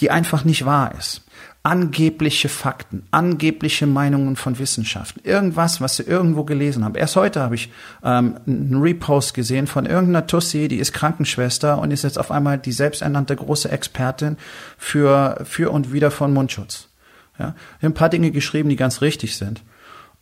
die 0.00 0.10
einfach 0.10 0.44
nicht 0.44 0.64
wahr 0.64 0.94
ist. 0.98 1.22
Angebliche 1.62 2.50
Fakten, 2.50 3.06
angebliche 3.10 3.86
Meinungen 3.86 4.36
von 4.36 4.58
Wissenschaften, 4.58 5.20
irgendwas, 5.24 5.80
was 5.80 5.96
sie 5.96 6.02
irgendwo 6.02 6.44
gelesen 6.44 6.84
haben. 6.84 6.94
Erst 6.94 7.16
heute 7.16 7.40
habe 7.40 7.54
ich 7.54 7.70
ähm, 8.02 8.36
einen 8.46 8.82
Repost 8.82 9.32
gesehen 9.32 9.66
von 9.66 9.86
irgendeiner 9.86 10.26
Tussi, 10.26 10.68
die 10.68 10.76
ist 10.76 10.92
Krankenschwester 10.92 11.78
und 11.78 11.90
ist 11.90 12.04
jetzt 12.04 12.18
auf 12.18 12.30
einmal 12.30 12.58
die 12.58 12.72
selbsternannte 12.72 13.34
große 13.34 13.70
Expertin 13.70 14.36
für, 14.76 15.40
für 15.44 15.70
und 15.70 15.92
wieder 15.92 16.10
von 16.10 16.34
Mundschutz. 16.34 16.88
Ja, 17.38 17.54
ich 17.78 17.84
habe 17.84 17.86
ein 17.86 17.94
paar 17.94 18.08
Dinge 18.08 18.30
geschrieben, 18.30 18.68
die 18.68 18.76
ganz 18.76 19.00
richtig 19.00 19.36
sind. 19.36 19.62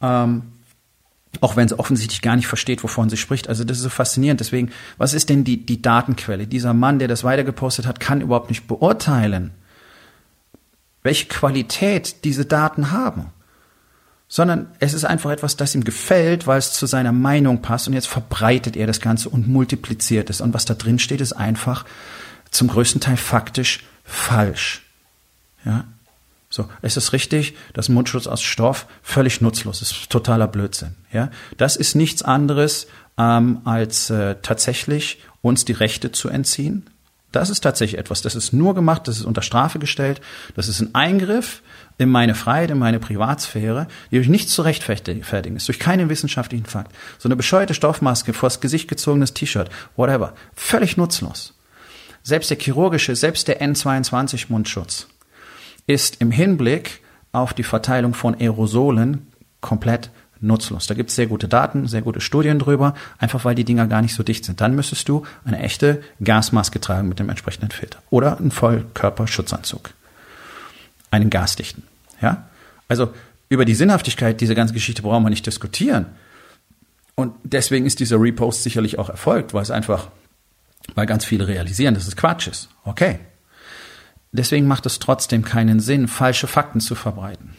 Ähm, 0.00 0.42
auch 1.40 1.56
wenn 1.56 1.68
sie 1.68 1.78
offensichtlich 1.78 2.20
gar 2.20 2.36
nicht 2.36 2.46
versteht, 2.46 2.82
wovon 2.82 3.08
sie 3.08 3.16
spricht. 3.16 3.48
Also 3.48 3.64
das 3.64 3.78
ist 3.78 3.84
so 3.84 3.88
faszinierend. 3.88 4.40
Deswegen, 4.40 4.70
was 4.98 5.14
ist 5.14 5.30
denn 5.30 5.44
die, 5.44 5.64
die 5.64 5.80
Datenquelle? 5.80 6.46
Dieser 6.46 6.74
Mann, 6.74 6.98
der 6.98 7.08
das 7.08 7.24
weitergepostet 7.24 7.86
hat, 7.86 8.00
kann 8.00 8.20
überhaupt 8.20 8.50
nicht 8.50 8.66
beurteilen, 8.66 9.52
welche 11.02 11.26
Qualität 11.26 12.24
diese 12.24 12.44
Daten 12.44 12.90
haben. 12.90 13.26
Sondern 14.28 14.68
es 14.78 14.94
ist 14.94 15.04
einfach 15.04 15.30
etwas, 15.30 15.56
das 15.56 15.74
ihm 15.74 15.84
gefällt, 15.84 16.46
weil 16.46 16.58
es 16.58 16.72
zu 16.72 16.86
seiner 16.86 17.12
Meinung 17.12 17.60
passt 17.60 17.86
und 17.86 17.94
jetzt 17.94 18.08
verbreitet 18.08 18.76
er 18.76 18.86
das 18.86 19.00
Ganze 19.00 19.28
und 19.28 19.48
multipliziert 19.48 20.30
es. 20.30 20.40
Und 20.40 20.54
was 20.54 20.64
da 20.64 20.74
drin 20.74 20.98
steht, 20.98 21.20
ist 21.20 21.32
einfach 21.32 21.84
zum 22.50 22.68
größten 22.68 23.00
Teil 23.00 23.16
faktisch 23.16 23.84
falsch. 24.04 24.82
Ja, 25.64 25.84
so, 26.52 26.68
es 26.82 26.98
ist 26.98 27.14
richtig, 27.14 27.54
dass 27.72 27.88
Mundschutz 27.88 28.26
aus 28.26 28.42
Stoff 28.42 28.86
völlig 29.02 29.40
nutzlos 29.40 29.80
ist, 29.80 30.10
totaler 30.10 30.46
Blödsinn. 30.46 30.96
Ja, 31.10 31.30
das 31.56 31.76
ist 31.76 31.94
nichts 31.94 32.22
anderes 32.22 32.88
ähm, 33.16 33.62
als 33.64 34.10
äh, 34.10 34.36
tatsächlich 34.42 35.22
uns 35.40 35.64
die 35.64 35.72
Rechte 35.72 36.12
zu 36.12 36.28
entziehen. 36.28 36.90
Das 37.32 37.48
ist 37.48 37.62
tatsächlich 37.62 37.98
etwas. 37.98 38.20
Das 38.20 38.34
ist 38.34 38.52
nur 38.52 38.74
gemacht, 38.74 39.08
das 39.08 39.16
ist 39.16 39.24
unter 39.24 39.40
Strafe 39.40 39.78
gestellt. 39.78 40.20
Das 40.54 40.68
ist 40.68 40.82
ein 40.82 40.94
Eingriff 40.94 41.62
in 41.96 42.10
meine 42.10 42.34
Freiheit, 42.34 42.70
in 42.70 42.78
meine 42.78 43.00
Privatsphäre, 43.00 43.86
die 44.10 44.16
durch 44.16 44.28
nichts 44.28 44.52
zu 44.52 44.60
rechtfertigen 44.60 45.56
ist, 45.56 45.68
durch 45.68 45.78
keinen 45.78 46.10
wissenschaftlichen 46.10 46.66
Fakt. 46.66 46.94
So 47.18 47.28
eine 47.28 47.36
bescheuerte 47.36 47.72
Stoffmaske, 47.72 48.34
vors 48.34 48.60
Gesicht 48.60 48.88
gezogenes 48.88 49.32
T-Shirt, 49.32 49.70
whatever. 49.96 50.34
Völlig 50.54 50.98
nutzlos. 50.98 51.54
Selbst 52.22 52.50
der 52.50 52.58
chirurgische, 52.58 53.16
selbst 53.16 53.48
der 53.48 53.62
N22-Mundschutz 53.62 55.06
ist 55.86 56.20
im 56.20 56.30
Hinblick 56.30 57.00
auf 57.32 57.54
die 57.54 57.62
Verteilung 57.62 58.14
von 58.14 58.34
Aerosolen 58.34 59.26
komplett 59.60 60.10
nutzlos. 60.42 60.86
Da 60.86 60.94
gibt 60.94 61.10
es 61.10 61.16
sehr 61.16 61.26
gute 61.26 61.48
Daten, 61.48 61.86
sehr 61.86 62.02
gute 62.02 62.20
Studien 62.20 62.58
drüber, 62.58 62.94
einfach 63.18 63.44
weil 63.44 63.54
die 63.54 63.64
Dinger 63.64 63.86
gar 63.86 64.02
nicht 64.02 64.14
so 64.14 64.22
dicht 64.22 64.44
sind. 64.44 64.60
Dann 64.60 64.74
müsstest 64.74 65.08
du 65.08 65.24
eine 65.44 65.60
echte 65.60 66.02
Gasmaske 66.22 66.80
tragen 66.80 67.08
mit 67.08 67.18
dem 67.18 67.28
entsprechenden 67.28 67.70
Filter 67.70 68.00
oder 68.10 68.38
einen 68.38 68.50
Vollkörperschutzanzug. 68.50 69.90
Einen 71.10 71.30
gasdichten. 71.30 71.84
Ja? 72.20 72.48
Also 72.88 73.12
über 73.48 73.64
die 73.64 73.74
Sinnhaftigkeit 73.74 74.40
dieser 74.40 74.54
ganzen 74.54 74.74
Geschichte 74.74 75.02
brauchen 75.02 75.22
wir 75.22 75.30
nicht 75.30 75.46
diskutieren. 75.46 76.06
Und 77.14 77.34
deswegen 77.44 77.86
ist 77.86 78.00
dieser 78.00 78.20
Repost 78.20 78.62
sicherlich 78.62 78.98
auch 78.98 79.08
erfolgt, 79.08 79.54
weil 79.54 79.62
es 79.62 79.70
einfach, 79.70 80.08
weil 80.94 81.06
ganz 81.06 81.24
viele 81.24 81.46
realisieren, 81.46 81.94
dass 81.94 82.06
es 82.06 82.16
Quatsch 82.16 82.48
ist. 82.48 82.68
Okay. 82.84 83.18
Deswegen 84.32 84.66
macht 84.66 84.86
es 84.86 84.98
trotzdem 84.98 85.44
keinen 85.44 85.78
Sinn, 85.78 86.08
falsche 86.08 86.46
Fakten 86.46 86.80
zu 86.80 86.94
verbreiten. 86.94 87.54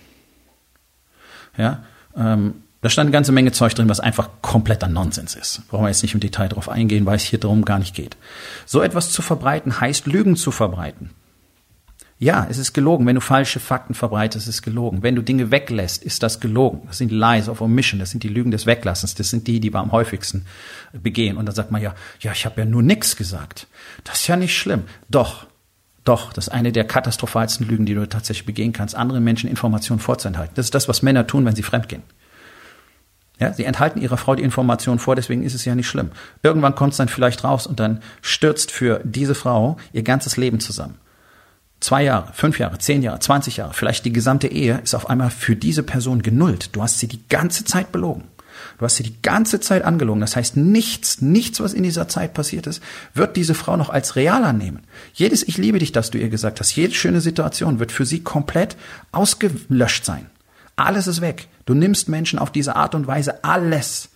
Ja, 1.56 1.84
ähm, 2.18 2.56
da 2.82 2.90
stand 2.90 3.08
eine 3.08 3.14
ganze 3.14 3.32
Menge 3.32 3.54
Zeug 3.54 3.74
drin, 3.76 3.88
was 3.88 4.02
einfach 4.02 4.30
kompletter 4.42 4.90
Nonsens 4.90 5.36
ist. 5.36 5.68
Brauchen 5.70 5.86
wir 5.86 5.90
jetzt 5.90 6.02
nicht 6.02 6.16
im 6.16 6.20
Detail 6.20 6.50
drauf 6.50 6.68
eingehen, 6.68 7.06
weil 7.06 7.16
es 7.16 7.24
hier 7.24 7.40
darum 7.40 7.64
gar 7.64 7.80
nicht 7.80 7.96
geht. 7.96 8.18
So 8.66 8.82
etwas 8.82 9.12
zu 9.12 9.22
verbreiten 9.22 9.80
heißt 9.80 10.06
Lügen 10.08 10.36
zu 10.36 10.52
verbreiten. 10.52 11.12
Ja, 12.20 12.46
es 12.50 12.58
ist 12.58 12.74
gelogen. 12.74 13.06
Wenn 13.06 13.16
du 13.16 13.22
falsche 13.22 13.60
Fakten 13.60 13.94
verbreitest, 13.94 14.48
ist 14.48 14.56
es 14.56 14.62
gelogen. 14.62 15.04
Wenn 15.04 15.16
du 15.16 15.22
Dinge 15.22 15.52
weglässt, 15.52 16.04
ist 16.04 16.24
das 16.24 16.40
gelogen. 16.40 16.82
Das 16.88 16.98
sind 16.98 17.12
Lies 17.12 17.50
of 17.50 17.62
Omission. 17.62 18.00
Das 18.00 18.12
sind 18.12 18.24
die 18.24 18.30
Lügen 18.30 18.52
des 18.52 18.66
Weglassens. 18.66 19.16
Das 19.16 19.30
sind 19.30 19.48
die, 19.48 19.60
die 19.60 19.74
wir 19.74 19.80
am 19.80 19.92
häufigsten 19.92 20.46
begehen. 20.94 21.38
Und 21.38 21.46
dann 21.46 21.56
sagt 21.56 21.72
man 21.72 21.82
ja, 21.82 21.96
ja, 22.20 22.32
ich 22.32 22.46
habe 22.46 22.62
ja 22.62 22.66
nur 22.66 22.82
nichts 22.82 23.16
gesagt. 23.16 23.68
Das 24.04 24.22
ist 24.22 24.28
ja 24.28 24.36
nicht 24.36 24.58
schlimm. 24.58 24.84
Doch, 25.10 25.48
doch, 26.04 26.34
das 26.34 26.48
ist 26.48 26.54
eine 26.54 26.72
der 26.72 26.86
katastrophalsten 26.86 27.68
Lügen, 27.68 27.86
die 27.86 27.94
du 27.94 28.08
tatsächlich 28.08 28.46
begehen 28.46 28.74
kannst, 28.74 28.96
anderen 28.96 29.24
Menschen 29.24 29.50
Informationen 29.50 30.00
vorzuenthalten. 30.00 30.56
Das 30.56 30.66
ist 30.66 30.76
das, 30.76 30.88
was 30.88 31.02
Männer 31.02 31.28
tun, 31.28 31.46
wenn 31.46 31.56
sie 31.56 31.64
fremdgehen. 31.64 32.04
Ja, 33.40 33.52
sie 33.54 33.66
enthalten 33.66 34.02
ihrer 34.02 34.18
Frau 34.18 34.36
die 34.36 34.44
Informationen 34.44 35.00
vor, 35.00 35.16
deswegen 35.16 35.44
ist 35.44 35.56
es 35.56 35.66
ja 35.66 35.76
nicht 35.76 35.88
schlimm. 35.88 36.12
Irgendwann 36.44 36.76
kommt 36.76 36.92
es 36.92 36.98
dann 36.98 37.08
vielleicht 37.08 37.44
raus 37.44 37.66
und 37.66 37.80
dann 37.80 38.02
stürzt 38.22 38.72
für 38.72 39.02
diese 39.04 39.36
Frau 39.36 39.78
ihr 39.92 40.04
ganzes 40.04 40.38
Leben 40.38 40.60
zusammen 40.60 40.98
zwei 41.84 42.04
Jahre, 42.04 42.32
fünf 42.34 42.60
Jahre, 42.60 42.78
zehn 42.78 43.02
Jahre, 43.02 43.20
zwanzig 43.20 43.58
Jahre, 43.58 43.74
vielleicht 43.74 44.06
die 44.06 44.14
gesamte 44.14 44.48
Ehe 44.48 44.80
ist 44.84 44.96
auf 44.96 45.10
einmal 45.10 45.30
für 45.30 45.56
diese 45.56 45.84
Person 45.84 46.22
genullt. 46.22 46.76
Du 46.76 46.82
hast 46.82 47.00
sie 47.00 47.08
die 47.08 47.28
ganze 47.28 47.66
Zeit 47.66 47.92
belogen. 47.92 48.24
Du 48.78 48.86
hast 48.86 48.96
sie 48.96 49.04
die 49.04 49.22
ganze 49.22 49.60
Zeit 49.60 49.84
angelogen. 49.84 50.22
Das 50.22 50.36
heißt, 50.36 50.58
nichts, 50.58 51.22
nichts, 51.22 51.60
was 51.60 51.74
in 51.74 51.84
dieser 51.84 52.08
Zeit 52.08 52.34
passiert 52.34 52.68
ist, 52.68 52.82
wird 53.14 53.36
diese 53.36 53.54
Frau 53.54 53.78
noch 53.78 53.90
als 53.90 54.16
real 54.16 54.44
annehmen. 54.44 54.82
Jedes 55.14 55.48
Ich 55.48 55.58
liebe 55.58 55.80
dich, 55.80 55.92
das 55.92 56.12
du 56.12 56.18
ihr 56.18 56.30
gesagt 56.30 56.60
hast, 56.60 56.76
jede 56.76 56.94
schöne 56.94 57.22
Situation 57.22 57.80
wird 57.80 57.92
für 57.92 58.06
sie 58.06 58.22
komplett 58.22 58.76
ausgelöscht 59.12 60.06
sein. 60.06 60.28
Alles 60.76 61.08
ist 61.08 61.22
weg. 61.22 61.48
Du 61.66 61.74
nimmst 61.74 62.10
Menschen 62.10 62.40
auf 62.40 62.52
diese 62.52 62.76
Art 62.76 62.96
und 62.96 63.08
Weise 63.08 63.44
alles 63.44 64.10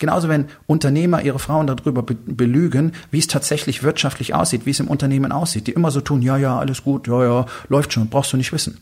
Genauso 0.00 0.30
wenn 0.30 0.46
Unternehmer 0.66 1.22
ihre 1.22 1.38
Frauen 1.38 1.66
darüber 1.66 2.02
belügen, 2.02 2.92
wie 3.10 3.18
es 3.18 3.26
tatsächlich 3.26 3.82
wirtschaftlich 3.82 4.34
aussieht, 4.34 4.64
wie 4.64 4.70
es 4.70 4.80
im 4.80 4.88
Unternehmen 4.88 5.30
aussieht, 5.30 5.66
die 5.66 5.72
immer 5.72 5.90
so 5.90 6.00
tun, 6.00 6.22
ja, 6.22 6.38
ja, 6.38 6.58
alles 6.58 6.82
gut, 6.82 7.06
ja, 7.06 7.22
ja, 7.22 7.46
läuft 7.68 7.92
schon, 7.92 8.08
brauchst 8.08 8.32
du 8.32 8.38
nicht 8.38 8.50
wissen. 8.50 8.78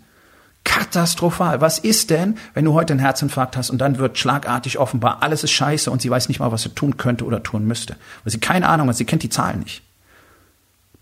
Katastrophal. 0.68 1.62
Was 1.62 1.78
ist 1.78 2.10
denn, 2.10 2.36
wenn 2.52 2.66
du 2.66 2.74
heute 2.74 2.92
einen 2.92 3.00
Herzinfarkt 3.00 3.56
hast 3.56 3.70
und 3.70 3.78
dann 3.78 3.98
wird 3.98 4.18
schlagartig 4.18 4.78
offenbar, 4.78 5.22
alles 5.22 5.42
ist 5.42 5.50
scheiße 5.50 5.90
und 5.90 6.02
sie 6.02 6.10
weiß 6.10 6.28
nicht 6.28 6.40
mal, 6.40 6.52
was 6.52 6.62
sie 6.62 6.68
tun 6.68 6.98
könnte 6.98 7.24
oder 7.24 7.42
tun 7.42 7.66
müsste. 7.66 7.96
Weil 8.22 8.32
sie 8.32 8.38
keine 8.38 8.68
Ahnung 8.68 8.88
hat, 8.88 8.96
sie 8.96 9.06
kennt 9.06 9.22
die 9.22 9.30
Zahlen 9.30 9.60
nicht. 9.60 9.82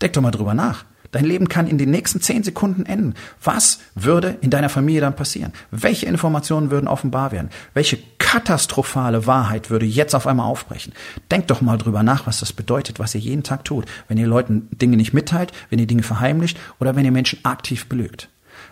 Denk 0.01 0.13
doch 0.13 0.21
mal 0.21 0.31
drüber 0.31 0.53
nach. 0.53 0.85
Dein 1.11 1.25
Leben 1.25 1.49
kann 1.49 1.67
in 1.67 1.77
den 1.77 1.91
nächsten 1.91 2.21
zehn 2.21 2.43
Sekunden 2.43 2.85
enden. 2.85 3.13
Was 3.43 3.79
würde 3.93 4.37
in 4.41 4.49
deiner 4.49 4.69
Familie 4.69 5.01
dann 5.01 5.15
passieren? 5.15 5.53
Welche 5.69 6.05
Informationen 6.05 6.71
würden 6.71 6.87
offenbar 6.87 7.31
werden? 7.31 7.49
Welche 7.73 7.99
katastrophale 8.19 9.25
Wahrheit 9.27 9.69
würde 9.69 9.85
jetzt 9.85 10.15
auf 10.15 10.27
einmal 10.27 10.47
aufbrechen? 10.47 10.93
Denkt 11.29 11.51
doch 11.51 11.61
mal 11.61 11.77
drüber 11.77 12.03
nach, 12.03 12.25
was 12.25 12.39
das 12.39 12.53
bedeutet, 12.53 12.99
was 12.99 13.15
ihr 13.15 13.21
jeden 13.21 13.43
Tag 13.43 13.65
tut, 13.65 13.85
wenn 14.07 14.17
ihr 14.17 14.27
Leuten 14.27 14.69
Dinge 14.71 14.97
nicht 14.97 15.13
mitteilt, 15.13 15.51
wenn 15.69 15.79
ihr 15.79 15.87
Dinge 15.87 16.03
verheimlicht 16.03 16.57
oder 16.79 16.95
wenn 16.95 17.05
ihr 17.05 17.11
Menschen 17.11 17.43
aktiv 17.43 17.87
belügt. 17.87 18.29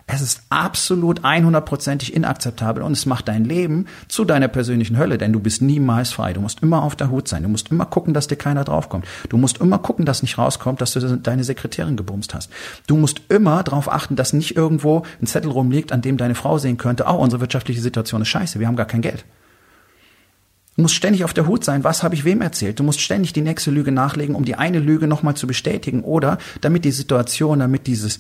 Es 0.07 0.21
ist 0.21 0.43
absolut 0.49 1.21
100%ig 1.21 2.13
inakzeptabel 2.13 2.83
und 2.83 2.91
es 2.91 3.05
macht 3.05 3.27
dein 3.27 3.45
Leben 3.45 3.87
zu 4.07 4.25
deiner 4.25 4.47
persönlichen 4.47 4.97
Hölle, 4.97 5.17
denn 5.17 5.33
du 5.33 5.39
bist 5.39 5.61
niemals 5.61 6.11
frei. 6.11 6.33
Du 6.33 6.41
musst 6.41 6.61
immer 6.61 6.83
auf 6.83 6.95
der 6.95 7.09
Hut 7.09 7.27
sein. 7.27 7.43
Du 7.43 7.49
musst 7.49 7.71
immer 7.71 7.85
gucken, 7.85 8.13
dass 8.13 8.27
dir 8.27 8.35
keiner 8.35 8.63
draufkommt. 8.63 9.05
Du 9.29 9.37
musst 9.37 9.57
immer 9.57 9.79
gucken, 9.79 10.05
dass 10.05 10.21
nicht 10.21 10.37
rauskommt, 10.37 10.81
dass 10.81 10.93
du 10.93 11.17
deine 11.17 11.43
Sekretärin 11.43 11.97
gebumst 11.97 12.33
hast. 12.33 12.51
Du 12.87 12.97
musst 12.97 13.21
immer 13.29 13.63
darauf 13.63 13.91
achten, 13.91 14.15
dass 14.15 14.33
nicht 14.33 14.55
irgendwo 14.55 15.03
ein 15.21 15.27
Zettel 15.27 15.51
rumliegt, 15.51 15.91
an 15.91 16.01
dem 16.01 16.17
deine 16.17 16.35
Frau 16.35 16.57
sehen 16.57 16.77
könnte, 16.77 17.05
oh, 17.07 17.15
unsere 17.15 17.41
wirtschaftliche 17.41 17.81
Situation 17.81 18.21
ist 18.21 18.27
scheiße, 18.29 18.59
wir 18.59 18.67
haben 18.67 18.75
gar 18.75 18.85
kein 18.85 19.01
Geld. 19.01 19.25
Du 20.75 20.81
musst 20.81 20.95
ständig 20.95 21.24
auf 21.24 21.33
der 21.33 21.48
Hut 21.48 21.63
sein, 21.63 21.85
was 21.85 22.03
habe 22.03 22.15
ich 22.15 22.25
wem 22.25 22.41
erzählt. 22.41 22.79
Du 22.79 22.83
musst 22.83 23.00
ständig 23.00 23.31
die 23.31 23.41
nächste 23.41 23.71
Lüge 23.71 23.93
nachlegen, 23.93 24.35
um 24.35 24.43
die 24.43 24.55
eine 24.55 24.79
Lüge 24.79 25.07
nochmal 25.07 25.35
zu 25.35 25.48
bestätigen 25.48 26.03
oder 26.03 26.37
damit 26.59 26.83
die 26.83 26.91
Situation, 26.91 27.59
damit 27.59 27.87
dieses, 27.87 28.19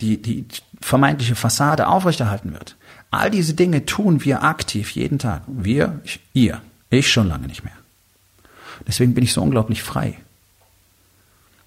die, 0.00 0.22
die 0.22 0.44
vermeintliche 0.80 1.34
Fassade 1.34 1.88
aufrechterhalten 1.88 2.52
wird. 2.52 2.76
All 3.10 3.30
diese 3.30 3.54
Dinge 3.54 3.86
tun 3.86 4.24
wir 4.24 4.42
aktiv 4.42 4.90
jeden 4.90 5.18
Tag. 5.18 5.42
Wir, 5.46 6.00
ich, 6.04 6.20
ihr, 6.32 6.60
ich 6.90 7.10
schon 7.10 7.28
lange 7.28 7.46
nicht 7.46 7.64
mehr. 7.64 7.72
Deswegen 8.86 9.14
bin 9.14 9.24
ich 9.24 9.32
so 9.32 9.42
unglaublich 9.42 9.82
frei. 9.82 10.18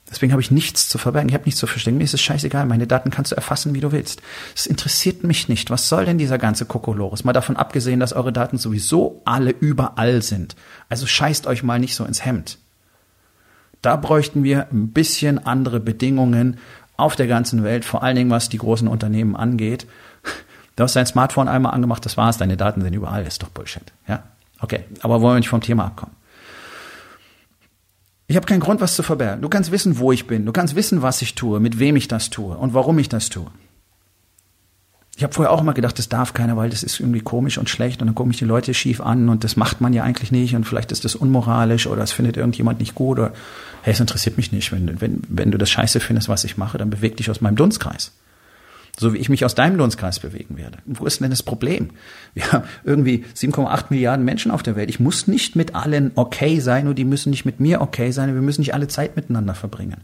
Deswegen 0.09 0.31
habe 0.31 0.41
ich 0.41 0.49
nichts 0.49 0.89
zu 0.89 0.97
verbergen, 0.97 1.29
ich 1.29 1.35
habe 1.35 1.45
nichts 1.45 1.59
zu 1.59 1.67
verstecken. 1.67 1.97
Mir 1.97 2.03
ist 2.03 2.15
es 2.15 2.21
scheißegal, 2.21 2.65
meine 2.65 2.87
Daten 2.87 3.11
kannst 3.11 3.31
du 3.31 3.35
erfassen, 3.35 3.75
wie 3.75 3.79
du 3.79 3.91
willst. 3.91 4.21
Es 4.55 4.65
interessiert 4.65 5.23
mich 5.23 5.49
nicht. 5.49 5.69
Was 5.69 5.87
soll 5.87 6.05
denn 6.05 6.17
dieser 6.17 6.39
ganze 6.39 6.65
Kokolores? 6.65 7.23
Mal 7.23 7.33
davon 7.33 7.57
abgesehen, 7.57 7.99
dass 7.99 8.13
eure 8.13 8.33
Daten 8.33 8.57
sowieso 8.57 9.21
alle 9.25 9.51
überall 9.51 10.23
sind. 10.23 10.55
Also 10.87 11.05
scheißt 11.05 11.45
euch 11.45 11.61
mal 11.61 11.79
nicht 11.79 11.95
so 11.95 12.05
ins 12.05 12.25
Hemd. 12.25 12.57
Da 13.81 13.95
bräuchten 13.95 14.43
wir 14.43 14.67
ein 14.71 14.89
bisschen 14.89 15.45
andere 15.45 15.79
Bedingungen 15.79 16.57
auf 16.99 17.15
der 17.15 17.27
ganzen 17.27 17.63
Welt, 17.63 17.85
vor 17.85 18.03
allen 18.03 18.15
Dingen 18.15 18.29
was 18.29 18.49
die 18.49 18.57
großen 18.57 18.87
Unternehmen 18.87 19.35
angeht. 19.35 19.87
Du 20.75 20.83
hast 20.83 20.95
dein 20.95 21.05
Smartphone 21.05 21.47
einmal 21.47 21.73
angemacht, 21.73 22.05
das 22.05 22.15
war's, 22.17 22.37
deine 22.37 22.57
Daten 22.57 22.81
sind 22.81 22.93
überall, 22.93 23.25
ist 23.25 23.43
doch 23.43 23.49
Bullshit. 23.49 23.83
Ja? 24.07 24.23
Okay, 24.61 24.85
aber 25.01 25.21
wollen 25.21 25.35
wir 25.35 25.39
nicht 25.39 25.49
vom 25.49 25.61
Thema 25.61 25.85
abkommen. 25.85 26.15
Ich 28.27 28.35
habe 28.35 28.45
keinen 28.45 28.59
Grund, 28.59 28.79
was 28.79 28.95
zu 28.95 29.01
verbergen. 29.01 29.41
Du 29.41 29.49
kannst 29.49 29.71
wissen, 29.71 29.97
wo 29.97 30.11
ich 30.11 30.27
bin. 30.27 30.45
Du 30.45 30.51
kannst 30.51 30.75
wissen, 30.75 31.01
was 31.01 31.21
ich 31.21 31.33
tue, 31.33 31.59
mit 31.59 31.79
wem 31.79 31.95
ich 31.95 32.07
das 32.07 32.29
tue 32.29 32.55
und 32.55 32.73
warum 32.75 32.99
ich 32.99 33.09
das 33.09 33.29
tue. 33.29 33.47
Ich 35.19 35.23
habe 35.23 35.33
vorher 35.33 35.51
auch 35.51 35.59
immer 35.59 35.73
gedacht, 35.73 35.99
das 35.99 36.07
darf 36.07 36.33
keiner, 36.33 36.55
weil 36.55 36.69
das 36.69 36.81
ist 36.81 37.01
irgendwie 37.01 37.19
komisch 37.19 37.57
und 37.57 37.69
schlecht 37.69 37.99
und 37.99 38.07
dann 38.07 38.15
gucken 38.15 38.29
mich 38.29 38.37
die 38.37 38.45
Leute 38.45 38.73
schief 38.73 39.01
an 39.01 39.27
und 39.27 39.43
das 39.43 39.57
macht 39.57 39.81
man 39.81 39.91
ja 39.91 40.03
eigentlich 40.03 40.31
nicht 40.31 40.55
und 40.55 40.63
vielleicht 40.63 40.93
ist 40.93 41.03
das 41.03 41.13
unmoralisch 41.13 41.87
oder 41.87 42.01
es 42.03 42.13
findet 42.13 42.37
irgendjemand 42.37 42.79
nicht 42.79 42.95
gut 42.95 43.19
oder 43.19 43.33
hey, 43.81 43.91
es 43.91 43.99
interessiert 43.99 44.37
mich 44.37 44.53
nicht. 44.53 44.71
Wenn, 44.71 45.01
wenn, 45.01 45.21
wenn 45.27 45.51
du 45.51 45.57
das 45.57 45.69
scheiße 45.71 45.99
findest, 45.99 46.29
was 46.29 46.45
ich 46.45 46.55
mache, 46.55 46.77
dann 46.77 46.89
beweg 46.89 47.17
dich 47.17 47.29
aus 47.29 47.41
meinem 47.41 47.57
Dunstkreis. 47.57 48.13
So 48.97 49.13
wie 49.13 49.17
ich 49.17 49.27
mich 49.27 49.43
aus 49.43 49.55
deinem 49.55 49.77
Dunstkreis 49.77 50.21
bewegen 50.21 50.55
werde. 50.55 50.77
Wo 50.85 51.05
ist 51.05 51.19
denn 51.19 51.29
das 51.29 51.43
Problem? 51.43 51.89
Wir 52.33 52.49
haben 52.53 52.63
irgendwie 52.85 53.25
7,8 53.35 53.87
Milliarden 53.89 54.23
Menschen 54.23 54.51
auf 54.51 54.63
der 54.63 54.77
Welt. 54.77 54.89
Ich 54.89 55.01
muss 55.01 55.27
nicht 55.27 55.53
mit 55.53 55.75
allen 55.75 56.11
okay 56.15 56.61
sein 56.61 56.87
und 56.87 56.95
die 56.95 57.03
müssen 57.03 57.31
nicht 57.31 57.43
mit 57.43 57.59
mir 57.59 57.81
okay 57.81 58.11
sein. 58.11 58.33
Wir 58.33 58.41
müssen 58.41 58.61
nicht 58.61 58.73
alle 58.73 58.87
Zeit 58.87 59.17
miteinander 59.17 59.53
verbringen. 59.53 59.97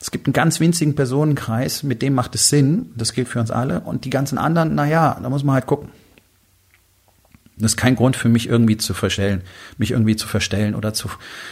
Es 0.00 0.10
gibt 0.10 0.26
einen 0.26 0.34
ganz 0.34 0.60
winzigen 0.60 0.94
Personenkreis, 0.94 1.82
mit 1.82 2.02
dem 2.02 2.14
macht 2.14 2.34
es 2.34 2.48
Sinn. 2.48 2.92
Das 2.96 3.12
gilt 3.12 3.28
für 3.28 3.40
uns 3.40 3.50
alle. 3.50 3.80
Und 3.80 4.04
die 4.04 4.10
ganzen 4.10 4.38
anderen, 4.38 4.74
na 4.74 4.86
ja, 4.86 5.18
da 5.20 5.28
muss 5.30 5.44
man 5.44 5.54
halt 5.54 5.66
gucken. 5.66 5.90
Das 7.58 7.72
ist 7.72 7.76
kein 7.76 7.96
Grund 7.96 8.16
für 8.16 8.28
mich 8.28 8.48
irgendwie 8.48 8.76
zu 8.76 8.92
verstellen, 8.92 9.42
mich 9.78 9.92
irgendwie 9.92 10.16
zu 10.16 10.28
verstellen 10.28 10.74
oder 10.74 10.92
zu, 10.92 11.08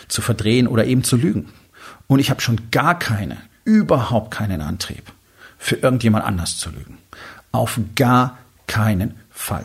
zu 0.08 0.20
verdrehen 0.20 0.68
oder 0.68 0.84
eben 0.84 1.02
zu 1.02 1.16
lügen. 1.16 1.48
Und 2.06 2.18
ich 2.18 2.28
habe 2.28 2.42
schon 2.42 2.70
gar 2.70 2.98
keine, 2.98 3.38
überhaupt 3.64 4.30
keinen 4.30 4.60
Antrieb 4.60 5.04
für 5.56 5.76
irgendjemand 5.76 6.24
anders 6.24 6.58
zu 6.58 6.70
lügen. 6.70 6.98
Auf 7.52 7.80
gar 7.96 8.38
keinen 8.66 9.14
Fall. 9.30 9.64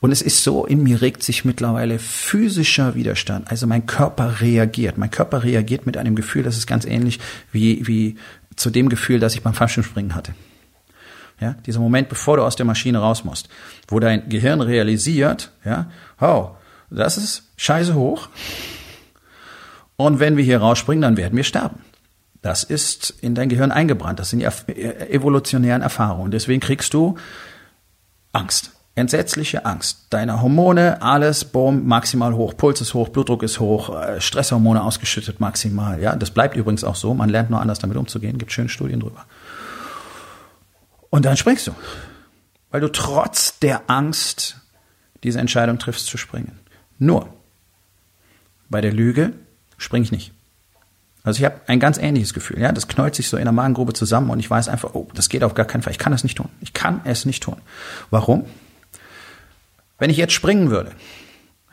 Und 0.00 0.12
es 0.12 0.22
ist 0.22 0.42
so, 0.42 0.64
in 0.64 0.82
mir 0.82 1.02
regt 1.02 1.22
sich 1.22 1.44
mittlerweile 1.44 1.98
physischer 1.98 2.94
Widerstand. 2.94 3.50
Also 3.50 3.66
mein 3.66 3.84
Körper 3.84 4.40
reagiert. 4.40 4.96
Mein 4.96 5.10
Körper 5.10 5.44
reagiert 5.44 5.84
mit 5.84 5.98
einem 5.98 6.16
Gefühl, 6.16 6.42
das 6.42 6.56
ist 6.56 6.66
ganz 6.66 6.86
ähnlich 6.86 7.20
wie, 7.52 7.86
wie 7.86 8.16
zu 8.56 8.70
dem 8.70 8.88
Gefühl, 8.88 9.20
das 9.20 9.34
ich 9.34 9.42
beim 9.42 9.54
Fallschirmspringen 9.54 10.14
hatte. 10.14 10.34
Ja, 11.38 11.54
dieser 11.66 11.80
Moment, 11.80 12.08
bevor 12.08 12.36
du 12.36 12.44
aus 12.44 12.56
der 12.56 12.66
Maschine 12.66 12.98
raus 12.98 13.24
musst, 13.24 13.48
wo 13.88 13.98
dein 13.98 14.28
Gehirn 14.28 14.60
realisiert, 14.60 15.52
ja, 15.64 15.90
oh, 16.20 16.50
das 16.90 17.16
ist 17.16 17.50
scheiße 17.56 17.94
hoch. 17.94 18.28
Und 19.96 20.18
wenn 20.18 20.36
wir 20.36 20.44
hier 20.44 20.60
rausspringen, 20.60 21.02
dann 21.02 21.16
werden 21.16 21.36
wir 21.36 21.44
sterben. 21.44 21.80
Das 22.42 22.64
ist 22.64 23.10
in 23.20 23.34
dein 23.34 23.50
Gehirn 23.50 23.70
eingebrannt. 23.70 24.18
Das 24.18 24.30
sind 24.30 24.40
die 24.40 24.46
äh, 24.46 25.10
evolutionären 25.10 25.82
Erfahrungen. 25.82 26.30
Deswegen 26.30 26.60
kriegst 26.60 26.94
du 26.94 27.16
Angst. 28.32 28.72
Entsetzliche 29.00 29.64
Angst. 29.64 30.06
Deine 30.10 30.42
Hormone, 30.42 31.02
alles, 31.02 31.44
boom, 31.44 31.86
maximal 31.86 32.34
hoch. 32.34 32.56
Puls 32.56 32.80
ist 32.80 32.94
hoch, 32.94 33.08
Blutdruck 33.08 33.42
ist 33.42 33.58
hoch, 33.58 34.00
äh, 34.00 34.20
Stresshormone 34.20 34.82
ausgeschüttet 34.82 35.40
maximal. 35.40 36.00
Ja, 36.00 36.14
das 36.16 36.30
bleibt 36.30 36.56
übrigens 36.56 36.84
auch 36.84 36.96
so. 36.96 37.14
Man 37.14 37.28
lernt 37.28 37.50
nur 37.50 37.60
anders 37.60 37.78
damit 37.78 37.96
umzugehen. 37.96 38.38
Gibt 38.38 38.52
schöne 38.52 38.68
Studien 38.68 39.00
drüber. 39.00 39.24
Und 41.10 41.24
dann 41.24 41.36
springst 41.36 41.66
du, 41.66 41.72
weil 42.70 42.80
du 42.80 42.88
trotz 42.88 43.58
der 43.58 43.82
Angst 43.88 44.56
diese 45.24 45.40
Entscheidung 45.40 45.78
triffst 45.78 46.06
zu 46.06 46.16
springen. 46.16 46.58
Nur, 46.98 47.28
bei 48.68 48.80
der 48.80 48.92
Lüge 48.92 49.32
springe 49.76 50.04
ich 50.04 50.12
nicht. 50.12 50.32
Also 51.22 51.38
ich 51.38 51.44
habe 51.44 51.60
ein 51.66 51.80
ganz 51.80 51.98
ähnliches 51.98 52.32
Gefühl. 52.32 52.60
Ja, 52.60 52.72
das 52.72 52.88
knäut 52.88 53.14
sich 53.14 53.28
so 53.28 53.36
in 53.36 53.44
der 53.44 53.52
Magengrube 53.52 53.92
zusammen 53.92 54.30
und 54.30 54.40
ich 54.40 54.48
weiß 54.48 54.68
einfach, 54.68 54.94
oh, 54.94 55.08
das 55.14 55.28
geht 55.28 55.42
auf 55.42 55.54
gar 55.54 55.66
keinen 55.66 55.82
Fall. 55.82 55.92
Ich 55.92 55.98
kann 55.98 56.12
das 56.12 56.22
nicht 56.22 56.36
tun. 56.36 56.48
Ich 56.60 56.72
kann 56.72 57.02
es 57.04 57.26
nicht 57.26 57.42
tun. 57.42 57.56
Warum? 58.10 58.46
Wenn 60.00 60.10
ich 60.10 60.16
jetzt 60.16 60.32
springen 60.32 60.70
würde, 60.70 60.90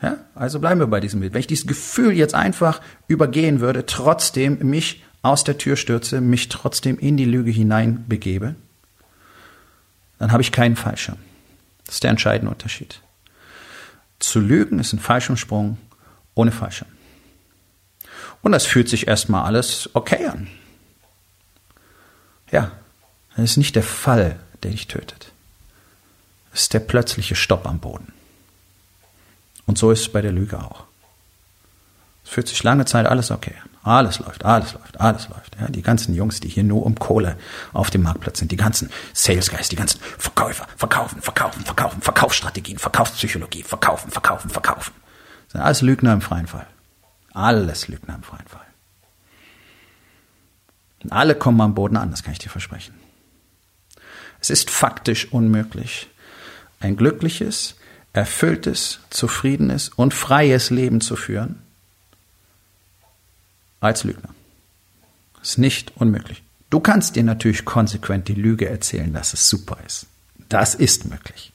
ja, 0.00 0.18
also 0.36 0.60
bleiben 0.60 0.78
wir 0.78 0.86
bei 0.86 1.00
diesem 1.00 1.18
Bild. 1.20 1.32
Wenn 1.32 1.40
ich 1.40 1.48
dieses 1.48 1.66
Gefühl 1.66 2.12
jetzt 2.12 2.34
einfach 2.34 2.80
übergehen 3.08 3.58
würde, 3.58 3.84
trotzdem 3.86 4.58
mich 4.60 5.02
aus 5.22 5.42
der 5.42 5.58
Tür 5.58 5.76
stürze, 5.76 6.20
mich 6.20 6.48
trotzdem 6.48 6.98
in 6.98 7.16
die 7.16 7.24
Lüge 7.24 7.50
hinein 7.50 8.04
begebe, 8.06 8.54
dann 10.20 10.30
habe 10.30 10.42
ich 10.42 10.52
keinen 10.52 10.76
Fallschirm. 10.76 11.18
Das 11.84 11.96
ist 11.96 12.04
der 12.04 12.10
entscheidende 12.10 12.52
Unterschied. 12.52 13.00
Zu 14.20 14.40
lügen 14.40 14.78
ist 14.78 14.92
ein 14.92 15.00
Fallschirmsprung 15.00 15.78
ohne 16.34 16.52
Fallschirm. 16.52 16.88
Und 18.42 18.52
das 18.52 18.66
fühlt 18.66 18.88
sich 18.88 19.08
erstmal 19.08 19.44
alles 19.44 19.90
okay 19.94 20.26
an. 20.26 20.48
Ja, 22.50 22.72
das 23.36 23.50
ist 23.52 23.56
nicht 23.56 23.74
der 23.74 23.82
Fall, 23.82 24.38
der 24.62 24.70
dich 24.70 24.86
tötet. 24.86 25.32
Das 26.50 26.62
ist 26.62 26.74
der 26.74 26.80
plötzliche 26.80 27.34
Stopp 27.34 27.66
am 27.66 27.78
Boden. 27.78 28.12
Und 29.68 29.76
so 29.76 29.90
ist 29.90 30.00
es 30.00 30.08
bei 30.08 30.22
der 30.22 30.32
Lüge 30.32 30.58
auch. 30.58 30.84
Es 32.24 32.30
fühlt 32.30 32.48
sich 32.48 32.62
lange 32.62 32.86
Zeit 32.86 33.04
alles 33.06 33.30
okay. 33.30 33.54
Alles 33.82 34.18
läuft, 34.18 34.44
alles 34.44 34.72
läuft, 34.72 34.98
alles 34.98 35.28
läuft. 35.28 35.56
Ja, 35.60 35.68
die 35.68 35.82
ganzen 35.82 36.14
Jungs, 36.14 36.40
die 36.40 36.48
hier 36.48 36.64
nur 36.64 36.86
um 36.86 36.98
Kohle 36.98 37.36
auf 37.74 37.90
dem 37.90 38.02
Marktplatz 38.02 38.38
sind, 38.38 38.50
die 38.50 38.56
ganzen 38.56 38.90
Sales 39.12 39.50
Guys, 39.50 39.68
die 39.68 39.76
ganzen 39.76 40.00
Verkäufer, 40.16 40.66
verkaufen, 40.76 41.20
verkaufen, 41.20 41.64
verkaufen, 41.64 42.00
Verkaufsstrategien, 42.00 42.78
Verkaufspsychologie, 42.78 43.62
verkaufen, 43.62 44.10
verkaufen, 44.10 44.48
verkaufen. 44.48 44.94
Das 45.44 45.52
sind 45.52 45.60
alles 45.60 45.82
Lügner 45.82 46.14
im 46.14 46.22
freien 46.22 46.46
Fall. 46.46 46.66
Alles 47.34 47.88
Lügner 47.88 48.14
im 48.14 48.22
freien 48.22 48.48
Fall. 48.48 48.66
Und 51.04 51.12
alle 51.12 51.34
kommen 51.34 51.60
am 51.60 51.74
Boden 51.74 51.98
an, 51.98 52.10
das 52.10 52.22
kann 52.22 52.32
ich 52.32 52.38
dir 52.38 52.50
versprechen. 52.50 52.94
Es 54.40 54.48
ist 54.48 54.70
faktisch 54.70 55.30
unmöglich, 55.30 56.08
ein 56.80 56.96
glückliches, 56.96 57.77
erfülltes, 58.12 59.00
zufriedenes 59.10 59.90
und 59.90 60.14
freies 60.14 60.70
Leben 60.70 61.00
zu 61.00 61.16
führen 61.16 61.62
als 63.80 64.04
Lügner. 64.04 64.30
Ist 65.42 65.58
nicht 65.58 65.92
unmöglich. 65.96 66.42
Du 66.70 66.80
kannst 66.80 67.16
dir 67.16 67.22
natürlich 67.22 67.64
konsequent 67.64 68.28
die 68.28 68.34
Lüge 68.34 68.68
erzählen, 68.68 69.12
dass 69.12 69.32
es 69.32 69.48
super 69.48 69.78
ist. 69.86 70.06
Das 70.48 70.74
ist 70.74 71.06
möglich. 71.08 71.52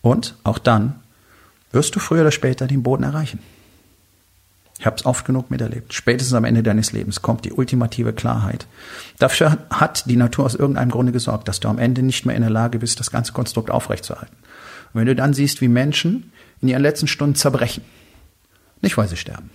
Und 0.00 0.34
auch 0.44 0.58
dann 0.58 1.00
wirst 1.70 1.94
du 1.96 2.00
früher 2.00 2.22
oder 2.22 2.30
später 2.30 2.66
den 2.66 2.82
Boden 2.82 3.04
erreichen. 3.04 3.40
Ich 4.78 4.86
habe 4.86 4.96
es 4.96 5.06
oft 5.06 5.24
genug 5.24 5.50
miterlebt. 5.50 5.94
Spätestens 5.94 6.34
am 6.34 6.44
Ende 6.44 6.62
deines 6.62 6.92
Lebens 6.92 7.22
kommt 7.22 7.44
die 7.44 7.52
ultimative 7.52 8.12
Klarheit. 8.12 8.66
Dafür 9.18 9.58
hat 9.70 10.10
die 10.10 10.16
Natur 10.16 10.44
aus 10.44 10.54
irgendeinem 10.54 10.90
Grunde 10.90 11.12
gesorgt, 11.12 11.46
dass 11.46 11.60
du 11.60 11.68
am 11.68 11.78
Ende 11.78 12.02
nicht 12.02 12.26
mehr 12.26 12.34
in 12.34 12.42
der 12.42 12.50
Lage 12.50 12.80
bist, 12.80 12.98
das 12.98 13.12
ganze 13.12 13.32
Konstrukt 13.32 13.70
aufrechtzuerhalten. 13.70 14.36
Und 14.92 15.00
wenn 15.00 15.06
du 15.06 15.14
dann 15.14 15.34
siehst, 15.34 15.60
wie 15.60 15.68
Menschen 15.68 16.32
in 16.60 16.68
ihren 16.68 16.82
letzten 16.82 17.08
Stunden 17.08 17.34
zerbrechen, 17.34 17.84
nicht 18.80 18.96
weil 18.96 19.08
sie 19.08 19.16
sterben, 19.16 19.50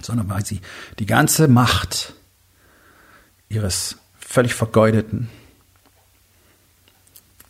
sondern 0.00 0.28
weil 0.28 0.44
sie 0.44 0.60
die 0.98 1.06
ganze 1.06 1.48
Macht 1.48 2.14
ihres 3.48 3.96
völlig 4.18 4.54
vergeudeten 4.54 5.28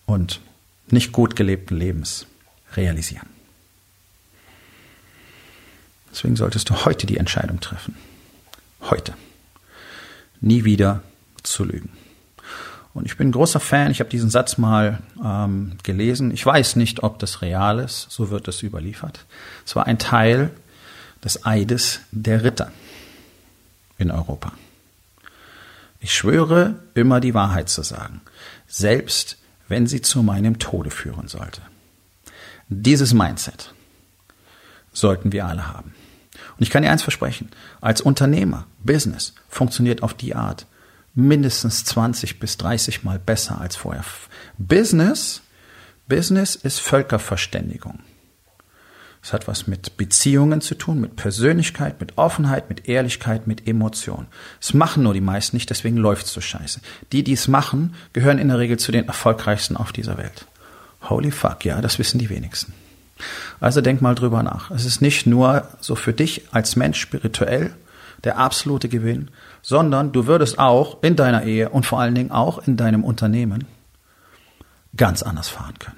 und 0.06 0.40
nicht 0.88 1.12
gut 1.12 1.36
gelebten 1.36 1.76
Lebens 1.76 2.26
realisieren. 2.74 3.28
Deswegen 6.10 6.36
solltest 6.36 6.68
du 6.68 6.84
heute 6.84 7.06
die 7.06 7.16
Entscheidung 7.16 7.60
treffen. 7.60 7.96
Heute. 8.82 9.14
Nie 10.40 10.64
wieder 10.64 11.02
zu 11.42 11.64
lügen. 11.64 11.90
Und 12.94 13.06
ich 13.06 13.16
bin 13.16 13.28
ein 13.28 13.32
großer 13.32 13.60
Fan, 13.60 13.90
ich 13.90 14.00
habe 14.00 14.10
diesen 14.10 14.28
Satz 14.28 14.58
mal 14.58 14.98
ähm, 15.24 15.78
gelesen. 15.82 16.30
Ich 16.30 16.44
weiß 16.44 16.76
nicht, 16.76 17.02
ob 17.02 17.18
das 17.18 17.40
real 17.40 17.78
ist, 17.78 18.10
so 18.10 18.30
wird 18.30 18.48
es 18.48 18.62
überliefert. 18.62 19.24
Es 19.64 19.74
war 19.76 19.86
ein 19.86 19.98
Teil 19.98 20.50
des 21.24 21.46
Eides 21.46 22.00
der 22.10 22.44
Ritter 22.44 22.70
in 23.96 24.10
Europa. 24.10 24.52
Ich 26.00 26.12
schwöre, 26.14 26.74
immer 26.94 27.20
die 27.20 27.32
Wahrheit 27.32 27.68
zu 27.68 27.82
sagen, 27.82 28.20
selbst 28.66 29.38
wenn 29.68 29.86
sie 29.86 30.02
zu 30.02 30.22
meinem 30.22 30.58
Tode 30.58 30.90
führen 30.90 31.28
sollte. 31.28 31.62
Dieses 32.68 33.14
Mindset 33.14 33.72
sollten 34.92 35.32
wir 35.32 35.46
alle 35.46 35.68
haben. 35.68 35.94
Und 36.56 36.62
ich 36.62 36.70
kann 36.70 36.82
dir 36.82 36.90
eins 36.90 37.02
versprechen, 37.02 37.50
als 37.80 38.00
Unternehmer, 38.00 38.66
Business 38.82 39.34
funktioniert 39.48 40.02
auf 40.02 40.14
die 40.14 40.34
Art 40.34 40.66
mindestens 41.14 41.84
20 41.84 42.40
bis 42.40 42.56
30 42.58 43.04
Mal 43.04 43.18
besser 43.18 43.60
als 43.60 43.76
vorher. 43.76 44.04
Business, 44.58 45.42
Business 46.08 46.54
ist 46.54 46.80
Völkerverständigung. 46.80 48.00
Es 49.22 49.32
hat 49.32 49.46
was 49.46 49.68
mit 49.68 49.96
Beziehungen 49.96 50.60
zu 50.60 50.74
tun, 50.74 51.00
mit 51.00 51.14
Persönlichkeit, 51.14 52.00
mit 52.00 52.18
Offenheit, 52.18 52.68
mit 52.68 52.88
Ehrlichkeit, 52.88 53.46
mit 53.46 53.68
Emotion. 53.68 54.26
Es 54.60 54.74
machen 54.74 55.04
nur 55.04 55.14
die 55.14 55.20
meisten 55.20 55.54
nicht, 55.54 55.70
deswegen 55.70 55.96
läuft's 55.96 56.32
so 56.32 56.40
scheiße. 56.40 56.80
Die, 57.12 57.22
die 57.22 57.34
es 57.34 57.46
machen, 57.46 57.94
gehören 58.12 58.38
in 58.38 58.48
der 58.48 58.58
Regel 58.58 58.80
zu 58.80 58.90
den 58.90 59.06
erfolgreichsten 59.06 59.76
auf 59.76 59.92
dieser 59.92 60.18
Welt. 60.18 60.46
Holy 61.02 61.30
fuck, 61.30 61.64
ja, 61.64 61.80
das 61.80 62.00
wissen 62.00 62.18
die 62.18 62.30
wenigsten. 62.30 62.74
Also 63.60 63.80
denk 63.80 64.02
mal 64.02 64.16
drüber 64.16 64.42
nach. 64.42 64.72
Es 64.72 64.84
ist 64.84 65.00
nicht 65.00 65.26
nur 65.26 65.68
so 65.80 65.94
für 65.94 66.12
dich 66.12 66.48
als 66.50 66.74
Mensch 66.74 67.00
spirituell 67.00 67.72
der 68.24 68.38
absolute 68.38 68.88
Gewinn, 68.88 69.30
sondern 69.62 70.12
du 70.12 70.26
würdest 70.26 70.58
auch 70.58 71.02
in 71.02 71.16
deiner 71.16 71.44
Ehe 71.44 71.70
und 71.70 71.86
vor 71.86 72.00
allen 72.00 72.14
Dingen 72.14 72.32
auch 72.32 72.66
in 72.66 72.76
deinem 72.76 73.04
Unternehmen 73.04 73.64
ganz 74.96 75.22
anders 75.22 75.48
fahren 75.48 75.78
können. 75.78 75.96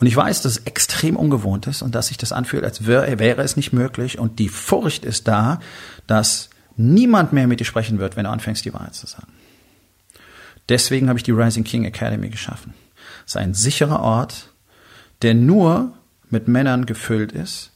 Und 0.00 0.08
ich 0.08 0.16
weiß, 0.16 0.42
dass 0.42 0.52
es 0.52 0.66
extrem 0.66 1.16
ungewohnt 1.16 1.66
ist 1.66 1.82
und 1.82 1.94
dass 1.94 2.08
sich 2.08 2.18
das 2.18 2.32
anfühlt, 2.32 2.64
als 2.64 2.86
wäre, 2.86 3.18
wäre 3.18 3.42
es 3.42 3.56
nicht 3.56 3.72
möglich. 3.72 4.18
Und 4.18 4.38
die 4.38 4.48
Furcht 4.48 5.04
ist 5.04 5.28
da, 5.28 5.60
dass 6.06 6.50
niemand 6.76 7.32
mehr 7.32 7.46
mit 7.46 7.60
dir 7.60 7.64
sprechen 7.64 7.98
wird, 7.98 8.16
wenn 8.16 8.24
du 8.24 8.30
anfängst, 8.30 8.64
die 8.64 8.74
Wahrheit 8.74 8.94
zu 8.94 9.06
sagen. 9.06 9.32
Deswegen 10.68 11.08
habe 11.08 11.18
ich 11.18 11.22
die 11.22 11.30
Rising 11.30 11.64
King 11.64 11.84
Academy 11.84 12.28
geschaffen. 12.28 12.74
Es 13.24 13.32
ist 13.32 13.36
ein 13.36 13.54
sicherer 13.54 14.00
Ort, 14.00 14.50
der 15.22 15.34
nur 15.34 15.92
mit 16.28 16.48
Männern 16.48 16.86
gefüllt 16.86 17.32
ist, 17.32 17.72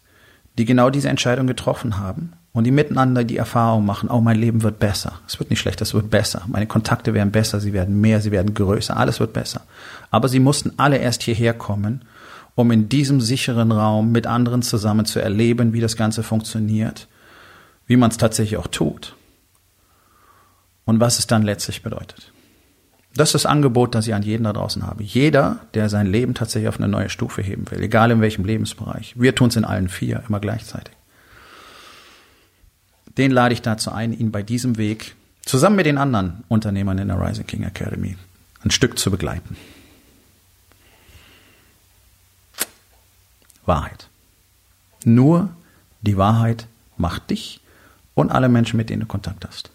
die 0.58 0.64
genau 0.64 0.90
diese 0.90 1.08
Entscheidung 1.08 1.46
getroffen 1.46 1.98
haben 1.98 2.32
und 2.58 2.64
die 2.64 2.72
miteinander 2.72 3.22
die 3.22 3.36
Erfahrung 3.36 3.86
machen, 3.86 4.10
oh, 4.10 4.20
mein 4.20 4.36
Leben 4.36 4.64
wird 4.64 4.80
besser. 4.80 5.20
Es 5.28 5.38
wird 5.38 5.48
nicht 5.48 5.60
schlechter, 5.60 5.84
es 5.84 5.94
wird 5.94 6.10
besser. 6.10 6.42
Meine 6.48 6.66
Kontakte 6.66 7.14
werden 7.14 7.30
besser, 7.30 7.60
sie 7.60 7.72
werden 7.72 8.00
mehr, 8.00 8.20
sie 8.20 8.32
werden 8.32 8.52
größer, 8.52 8.96
alles 8.96 9.20
wird 9.20 9.32
besser. 9.32 9.60
Aber 10.10 10.26
sie 10.26 10.40
mussten 10.40 10.72
alle 10.76 10.96
erst 10.96 11.22
hierher 11.22 11.54
kommen, 11.54 12.02
um 12.56 12.72
in 12.72 12.88
diesem 12.88 13.20
sicheren 13.20 13.70
Raum 13.70 14.10
mit 14.10 14.26
anderen 14.26 14.62
zusammen 14.62 15.06
zu 15.06 15.20
erleben, 15.20 15.72
wie 15.72 15.80
das 15.80 15.96
Ganze 15.96 16.24
funktioniert, 16.24 17.06
wie 17.86 17.96
man 17.96 18.10
es 18.10 18.16
tatsächlich 18.16 18.56
auch 18.56 18.66
tut 18.66 19.14
und 20.84 20.98
was 20.98 21.20
es 21.20 21.28
dann 21.28 21.44
letztlich 21.44 21.84
bedeutet. 21.84 22.32
Das 23.14 23.28
ist 23.28 23.34
das 23.34 23.46
Angebot, 23.46 23.94
das 23.94 24.08
ich 24.08 24.14
an 24.14 24.22
jeden 24.24 24.42
da 24.42 24.52
draußen 24.52 24.84
habe. 24.84 25.04
Jeder, 25.04 25.60
der 25.74 25.88
sein 25.88 26.08
Leben 26.08 26.34
tatsächlich 26.34 26.68
auf 26.68 26.80
eine 26.80 26.88
neue 26.88 27.08
Stufe 27.08 27.40
heben 27.40 27.70
will, 27.70 27.80
egal 27.84 28.10
in 28.10 28.20
welchem 28.20 28.44
Lebensbereich. 28.44 29.14
Wir 29.16 29.36
tun 29.36 29.50
es 29.50 29.54
in 29.54 29.64
allen 29.64 29.88
vier, 29.88 30.24
immer 30.26 30.40
gleichzeitig 30.40 30.97
den 33.18 33.30
lade 33.30 33.52
ich 33.52 33.62
dazu 33.62 33.90
ein, 33.92 34.18
ihn 34.18 34.30
bei 34.30 34.42
diesem 34.42 34.78
Weg 34.78 35.14
zusammen 35.44 35.76
mit 35.76 35.86
den 35.86 35.98
anderen 35.98 36.44
Unternehmern 36.48 36.98
in 36.98 37.08
der 37.08 37.20
Rising 37.20 37.46
King 37.46 37.64
Academy 37.64 38.16
ein 38.64 38.70
Stück 38.70 38.98
zu 38.98 39.10
begleiten. 39.10 39.56
Wahrheit. 43.64 44.08
Nur 45.04 45.50
die 46.00 46.16
Wahrheit 46.16 46.66
macht 46.96 47.30
dich 47.30 47.60
und 48.14 48.30
alle 48.30 48.48
Menschen, 48.48 48.76
mit 48.76 48.90
denen 48.90 49.00
du 49.00 49.06
Kontakt 49.06 49.46
hast, 49.46 49.70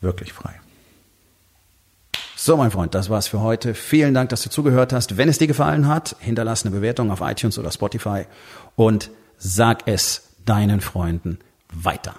wirklich 0.00 0.32
frei. 0.32 0.60
So, 2.36 2.56
mein 2.56 2.72
Freund, 2.72 2.94
das 2.94 3.08
war's 3.08 3.28
für 3.28 3.40
heute. 3.40 3.74
Vielen 3.74 4.14
Dank, 4.14 4.30
dass 4.30 4.42
du 4.42 4.50
zugehört 4.50 4.92
hast. 4.92 5.16
Wenn 5.16 5.28
es 5.28 5.38
dir 5.38 5.46
gefallen 5.46 5.86
hat, 5.86 6.16
hinterlass 6.18 6.64
eine 6.64 6.74
Bewertung 6.74 7.10
auf 7.10 7.20
iTunes 7.20 7.58
oder 7.58 7.70
Spotify 7.70 8.24
und 8.74 9.10
sag 9.38 9.86
es 9.86 10.30
deinen 10.44 10.80
Freunden 10.80 11.38
weiter. 11.72 12.14